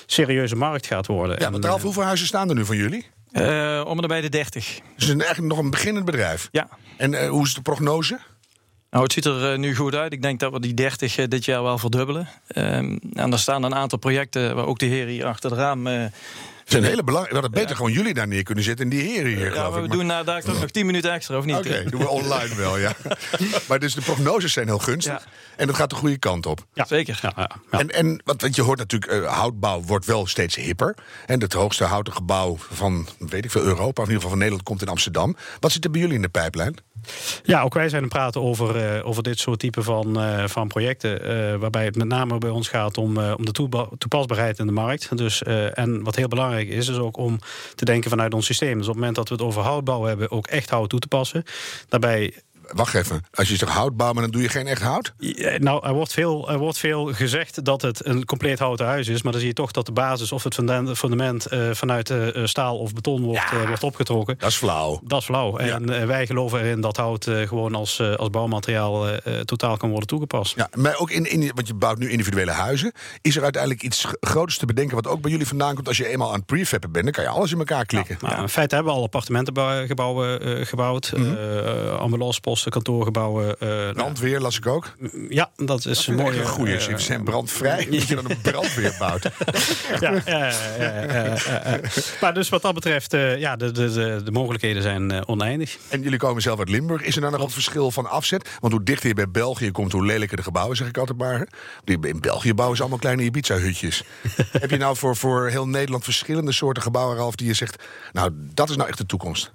serieuze 0.07 0.57
markt 0.57 0.87
gaat 0.87 1.07
worden. 1.07 1.39
Ja, 1.39 1.47
En, 1.47 1.53
want 1.53 1.65
Ralf, 1.65 1.77
eh, 1.79 1.83
hoeveel 1.85 2.03
huizen 2.03 2.27
staan 2.27 2.49
er 2.49 2.55
nu 2.55 2.65
van 2.65 2.77
jullie? 2.77 3.07
Eh, 3.33 3.83
om 3.87 3.95
en 3.95 4.01
nabij 4.01 4.21
de 4.21 4.29
30. 4.29 4.79
Dus 4.97 5.09
een, 5.09 5.21
eigenlijk 5.21 5.55
nog 5.55 5.65
een 5.65 5.71
beginnend 5.71 6.05
bedrijf. 6.05 6.49
Ja. 6.53 6.69
En 6.97 7.15
eh, 7.15 7.29
hoe 7.29 7.45
is 7.45 7.55
de 7.55 7.63
prognose? 7.63 8.19
Nou, 8.97 9.09
het 9.09 9.17
ziet 9.17 9.25
er 9.25 9.53
eh, 9.53 9.59
nu 9.59 9.77
goed 9.77 9.95
uit. 9.95 10.13
Ik 10.13 10.23
denk 10.23 10.41
dat 10.41 10.53
we 10.53 10.61
die 10.61 10.75
30 10.75 11.17
eh, 11.17 11.29
dit 11.29 11.45
jaar 11.45 11.63
wel 11.63 11.79
verdubbelen. 11.79 12.29
Ehm, 12.47 12.99
en 13.13 13.33
er 13.33 13.39
staan 13.39 13.63
een 13.63 13.75
aantal 13.75 13.99
projecten 13.99 14.55
waar 14.55 14.67
ook 14.67 14.79
de 14.79 14.87
heren 14.87 15.13
hier 15.13 15.25
achter 15.25 15.51
het 15.51 15.59
raam. 15.59 15.87
Het 16.67 16.75
zijn 16.75 16.85
hele 16.91 17.05
belangrijke. 17.05 17.37
We 17.37 17.41
hadden 17.43 17.61
beter 17.63 17.77
gewoon 17.77 17.93
jullie 17.93 18.15
daar 18.15 18.29
neer 18.29 18.43
kunnen 18.43 18.65
zetten 18.65 18.85
en 18.85 18.91
die 18.91 19.01
heren 19.03 19.31
hier, 19.31 19.45
ja, 19.45 19.51
geloof 19.51 19.75
we 19.75 19.81
ik. 19.81 19.87
Maar- 19.89 19.97
doen 19.97 20.07
na 20.07 20.23
daar 20.23 20.37
ook 20.49 20.61
nog 20.61 20.71
10 20.71 20.87
minuten 20.87 21.13
extra, 21.13 21.37
of 21.37 21.45
niet? 21.45 21.57
Oké, 21.57 21.85
doen 21.91 22.01
we 22.01 22.09
online 22.09 22.55
wel, 22.55 22.79
ja. 22.79 22.93
maar 23.69 23.79
dus 23.79 23.95
de 23.95 24.01
prognoses 24.01 24.53
zijn 24.53 24.67
heel 24.67 24.79
gunstig. 24.79 25.13
Ja. 25.13 25.23
En 25.57 25.67
dat 25.67 25.77
gaat 25.77 25.91
de 25.91 25.97
goede 25.97 26.19
kant 26.19 26.47
op. 26.47 26.67
ja, 26.75 26.85
Zeker. 26.85 27.19
Ja, 27.23 27.33
ja, 27.37 27.51
ja. 27.71 27.79
En, 27.79 27.91
en 27.91 28.21
wat, 28.25 28.41
want 28.41 28.57
je 28.57 28.63
hoort 28.63 28.79
natuurlijk, 28.79 29.13
eh, 29.13 29.33
houtbouw 29.39 29.81
wordt 29.83 30.07
wel 30.07 30.27
steeds 30.27 30.55
hipper. 30.57 30.95
En 31.27 31.41
het 31.41 31.53
hoogste 31.53 31.85
houten 31.85 32.13
gebouw 32.13 32.57
van, 32.71 33.07
weet 33.19 33.45
ik 33.45 33.51
veel, 33.51 33.63
Europa, 33.63 34.03
of 34.03 34.09
in 34.09 34.15
ieder 34.15 34.15
geval 34.15 34.29
van 34.31 34.39
Nederland, 34.39 34.63
komt 34.63 34.83
in 34.83 34.89
Amsterdam. 34.89 35.37
Wat 35.61 35.73
zit 35.73 35.85
er 35.85 35.91
bij 35.91 36.01
jullie 36.01 36.17
in 36.17 36.23
de 36.23 36.29
pijplijn? 36.29 36.77
Ja, 37.43 37.61
ook 37.63 37.75
wij 37.75 37.89
zijn 37.89 38.03
aan 38.03 38.09
het 38.09 38.17
praten 38.19 38.43
over, 38.43 38.77
eh, 38.97 39.07
over 39.07 39.23
dit 39.23 39.39
soort 39.39 39.59
type 39.59 39.83
van, 39.83 40.21
eh, 40.21 40.45
van 40.49 40.69
projecten. 40.69 41.23
eh, 41.23 41.57
waarbij 41.59 41.85
het 41.85 41.97
met 41.97 42.07
name 42.09 42.39
bij 42.39 42.51
ons 42.51 42.69
gaat 42.69 42.99
om, 42.99 43.19
eh, 43.19 43.35
om 43.37 43.45
de 43.45 43.53
toepasbaarheid 43.99 44.59
in 44.59 44.67
de 44.67 44.73
markt. 44.73 45.17
Dus, 45.17 45.43
eh, 45.43 45.79
en 45.79 46.03
wat 46.03 46.17
heel 46.17 46.29
belangrijk 46.29 46.55
is, 46.61 46.89
is 46.89 46.97
ook 46.97 47.17
om 47.17 47.39
te 47.75 47.85
denken 47.85 48.11
vanuit 48.11 48.35
ons 48.35 48.47
systeem. 48.47 48.79
Dus 48.79 48.87
op 48.87 48.87
het 48.87 48.97
moment 48.97 49.17
dat 49.17 49.29
we 49.29 49.35
het 49.35 49.45
over 49.45 49.63
houtbouw 49.63 50.03
hebben, 50.03 50.31
ook 50.31 50.47
echt 50.47 50.71
hout 50.71 50.89
toe 50.89 51.01
te 51.01 51.09
passen. 51.09 51.45
Daarbij 51.89 52.35
Wacht 52.75 52.95
even. 52.95 53.25
Als 53.35 53.49
je 53.49 53.57
zegt 53.57 53.73
hout 53.73 53.97
bouwen, 53.97 54.23
dan 54.23 54.31
doe 54.31 54.43
je 54.43 54.49
geen 54.49 54.67
echt 54.67 54.83
hout? 54.83 55.13
Ja, 55.19 55.59
nou, 55.59 55.87
er 55.87 55.93
wordt, 55.93 56.13
veel, 56.13 56.51
er 56.51 56.59
wordt 56.59 56.79
veel 56.79 57.15
gezegd 57.15 57.65
dat 57.65 57.83
het 57.83 58.07
een 58.07 58.25
compleet 58.25 58.59
houten 58.59 58.87
huis 58.87 59.09
is. 59.09 59.23
Maar 59.23 59.33
dan 59.33 59.41
zie 59.41 59.51
je 59.51 59.57
toch 59.57 59.71
dat 59.71 59.87
de 59.87 59.93
basis 59.93 60.33
of 60.33 60.45
het 60.45 60.55
fundament, 60.55 60.99
fundament 60.99 61.53
uh, 61.53 61.71
vanuit 61.71 62.11
uh, 62.11 62.47
staal 62.47 62.79
of 62.79 62.93
beton 62.93 63.23
wordt, 63.23 63.51
ja, 63.51 63.61
uh, 63.61 63.67
wordt 63.67 63.83
opgetrokken. 63.83 64.39
Dat 64.39 64.51
is 64.51 64.57
flauw. 64.57 65.01
Dat 65.05 65.21
is 65.21 65.25
flauw. 65.25 65.61
Ja. 65.61 65.75
En 65.75 66.07
wij 66.07 66.27
geloven 66.27 66.61
erin 66.61 66.81
dat 66.81 66.97
hout 66.97 67.25
gewoon 67.25 67.75
als, 67.75 68.01
als 68.17 68.31
bouwmateriaal 68.31 69.07
totaal 69.45 69.77
kan 69.77 69.91
worden 69.91 70.09
toegepast. 70.09 70.57
Ja, 70.57 70.69
maar 70.75 70.97
ook 70.99 71.11
in, 71.11 71.31
in, 71.31 71.51
want 71.55 71.67
je 71.67 71.75
bouwt 71.75 71.99
nu 71.99 72.11
individuele 72.11 72.51
huizen. 72.51 72.93
Is 73.21 73.37
er 73.37 73.43
uiteindelijk 73.43 73.83
iets 73.83 74.07
groots 74.21 74.59
te 74.59 74.67
bedenken 74.67 74.95
wat 74.95 75.07
ook 75.07 75.21
bij 75.21 75.31
jullie 75.31 75.47
vandaan 75.47 75.75
komt? 75.75 75.89
Als 75.89 75.97
je 75.97 76.07
eenmaal 76.07 76.29
aan 76.29 76.35
het 76.35 76.47
prefappen 76.47 76.93
bent, 76.93 77.05
dan 77.05 77.13
kan 77.13 77.25
je 77.25 77.31
alles 77.31 77.53
in 77.53 77.59
elkaar 77.59 77.85
klikken. 77.87 78.17
Nou, 78.21 78.43
in 78.43 78.49
feite 78.49 78.75
hebben 78.75 78.93
we 78.93 78.99
al 78.99 79.05
appartementengebouwen 79.05 80.67
gebouwd. 80.67 81.13
Mm 81.17 81.25
-hmm. 81.25 81.37
Ambulanceposten, 82.57 82.71
kantoorgebouwen. 82.71 83.57
Uh, 83.89 83.93
brandweer 83.93 84.41
las 84.41 84.57
ik 84.57 84.67
ook. 84.67 84.97
Ja, 85.29 85.51
dat 85.57 85.87
is 85.87 86.07
een 86.07 86.15
mooie. 86.15 86.47
goede. 86.47 86.73
Uh, 86.73 86.81
ze 86.81 86.99
zijn 86.99 87.25
brandvrij. 87.25 87.89
Dat 87.91 88.03
je 88.09 88.15
dan 88.15 88.31
een 88.31 88.41
brandweer 88.41 88.95
bouwt. 88.99 89.23
ja, 90.01 90.21
ja, 90.27 90.53
ja, 90.79 91.81
Maar 92.21 92.35
dus 92.35 92.49
wat 92.49 92.63
dat 92.63 92.75
betreft, 92.75 93.15
uh, 93.15 93.39
ja, 93.39 93.57
de, 93.57 93.73
de, 93.73 93.93
de, 93.93 94.21
de, 94.25 94.31
mogelijkheden 94.31 94.83
zijn 94.83 95.29
oneindig. 95.29 95.79
En 95.89 96.03
jullie 96.03 96.19
komen 96.19 96.43
zelf 96.43 96.59
uit 96.59 96.69
Limburg. 96.69 97.03
Is 97.03 97.15
er 97.15 97.21
dan 97.21 97.33
nog 97.33 97.43
een 97.43 97.51
verschil 97.51 97.91
van 97.91 98.07
afzet? 98.07 98.51
Want 98.61 98.73
hoe 98.73 98.83
dichter 98.83 99.09
je 99.09 99.15
bij 99.15 99.31
België 99.31 99.71
komt, 99.71 99.93
hoe 99.93 100.05
lelijker 100.05 100.37
de 100.37 100.43
gebouwen, 100.43 100.77
zeg 100.77 100.89
ik 100.89 100.99
altijd 100.99 101.19
maar. 101.19 101.49
In 101.85 102.21
België 102.21 102.55
bouwen 102.55 102.77
ze 102.77 102.83
allemaal 102.83 103.01
kleine 103.01 103.23
Ibiza-hutjes. 103.23 104.03
Heb 104.61 104.71
je 104.71 104.77
nou 104.77 104.97
voor, 104.97 105.17
voor 105.17 105.49
heel 105.49 105.69
Nederland 105.69 106.05
verschillende 106.05 106.53
soorten 106.53 106.83
gebouwen, 106.83 107.17
Ralf, 107.17 107.35
die 107.35 107.47
je 107.47 107.55
zegt, 107.55 107.85
nou, 108.13 108.31
dat 108.55 108.71
is 108.71 108.77
nou 108.77 108.89
echt 108.89 108.99
de 108.99 109.07
toekomst? 109.07 109.53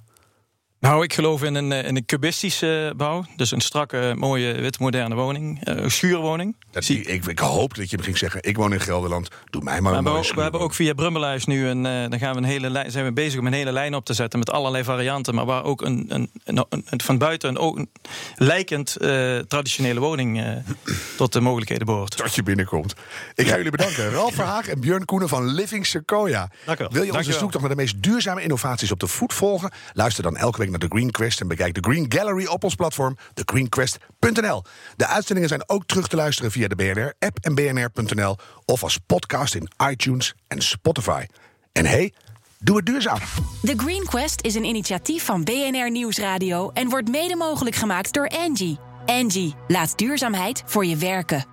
Nou, 0.82 1.04
ik 1.04 1.14
geloof 1.14 1.44
in 1.44 1.56
een, 1.56 1.72
in 1.72 1.96
een 1.96 2.06
cubistische 2.06 2.94
bouw. 2.98 3.26
Dus 3.36 3.52
een 3.52 3.62
strakke, 3.62 4.14
mooie, 4.18 4.54
wit, 4.54 4.80
moderne 4.80 5.16
woning. 5.16 5.60
Een 5.64 5.92
schuurwoning. 5.92 6.56
Dat, 6.72 6.90
ik, 6.90 7.08
ik, 7.08 7.26
ik, 7.26 7.40
hoop 7.40 7.76
dat 7.76 7.90
je 7.90 8.02
ging 8.02 8.18
zeggen, 8.18 8.44
ik 8.44 8.58
woon 8.58 8.74
in 8.74 8.80
Gelderland, 8.80 9.28
doe 9.50 9.64
mij 9.64 9.82
maar 9.82 9.92
we 9.92 9.98
een 9.98 10.04
mooie 10.04 10.34
We 10.36 10.42
hebben 10.42 10.62
ook 10.62 10.74
via 10.74 10.94
Brummelhuis 10.94 11.46
nu 11.46 11.68
een, 11.68 11.86
uh, 11.86 12.10
dan 12.10 12.20
gaan 12.20 12.32
we 12.32 12.38
een 12.38 12.44
hele 12.44 12.70
lijn, 12.70 12.92
zijn 12.92 13.06
we 13.06 13.14
bezig 13.14 13.40
om 13.40 13.48
een 13.48 13.54
hele 13.54 13.72
lijn 13.72 13.96
op 13.96 14.06
te 14.06 14.14
zetten 14.14 14.40
met 14.40 14.50
allerlei 14.50 14.84
varianten, 14.84 15.36
maar 15.36 15.46
waar 15.46 15.64
ook 15.64 15.82
een, 15.82 16.06
een, 16.08 16.30
een, 16.46 16.66
een 16.70 17.02
van 17.02 17.18
buiten 17.18 17.50
een, 17.50 17.58
ook 17.58 17.86
lijkend 18.36 18.98
uh, 19.02 19.38
traditionele 19.38 20.00
woning 20.00 20.40
uh, 20.40 20.50
tot 21.18 21.34
de 21.34 21.42
mogelijkheden 21.42 21.86
behoort. 21.86 22.18
Tot 22.18 22.36
je 22.36 22.44
binnenkomt. 22.44 22.94
Ik 23.36 23.48
ga 23.48 23.56
jullie 23.56 23.72
bedanken. 23.72 24.12
Ralf 24.20 24.34
Verhaag 24.34 24.68
en 24.68 24.80
Björn 24.80 25.06
Koenen 25.06 25.30
van 25.30 25.46
Living 25.46 25.86
Sequoia. 25.86 26.50
Dank 26.66 26.80
u 26.80 26.82
wel. 26.82 26.92
Wil 26.92 27.04
je 27.04 27.14
onze 27.14 27.32
zoektocht 27.32 27.60
naar 27.60 27.76
de 27.76 27.82
meest 27.82 28.04
duurzame 28.04 28.42
innovaties 28.42 28.92
op 28.92 29.00
de 29.00 29.08
voet 29.08 29.34
volgen? 29.34 29.72
Luister 29.94 30.24
dan 30.24 30.38
elke 30.38 30.58
week 30.58 30.70
de 30.80 30.88
Green 30.90 31.12
Quest 31.12 31.42
en 31.42 31.48
bekijk 31.48 31.74
de 31.74 31.82
Green 31.82 32.06
Gallery 32.10 32.46
op 32.46 32.64
ons 32.64 32.76
platform, 32.76 33.18
thegreenquest.nl. 33.34 34.64
De 34.96 35.08
uitzendingen 35.08 35.50
zijn 35.50 35.70
ook 35.70 35.86
terug 35.86 36.08
te 36.08 36.16
luisteren 36.16 36.52
via 36.52 36.68
de 36.68 36.76
BNR-app 36.76 37.38
en 37.42 37.56
bnr.nl 37.56 38.38
of 38.66 38.84
als 38.84 38.98
podcast 39.06 39.56
in 39.56 39.72
iTunes 39.90 40.34
en 40.48 40.62
Spotify. 40.62 41.26
En 41.72 41.86
hey, 41.86 42.14
doe 42.60 42.76
het 42.76 42.86
duurzaam. 42.86 43.20
The 43.64 43.74
Green 43.78 44.06
Quest 44.06 44.42
is 44.42 44.56
een 44.56 44.66
initiatief 44.66 45.26
van 45.26 45.44
BNR 45.44 45.92
Nieuwsradio 45.92 46.70
en 46.70 46.90
wordt 46.90 47.10
mede 47.10 47.36
mogelijk 47.36 47.76
gemaakt 47.76 48.14
door 48.14 48.28
Angie. 48.28 48.80
Angie, 49.06 49.56
laat 49.68 49.98
duurzaamheid 49.98 50.64
voor 50.66 50.86
je 50.86 50.98
werken. 50.98 51.51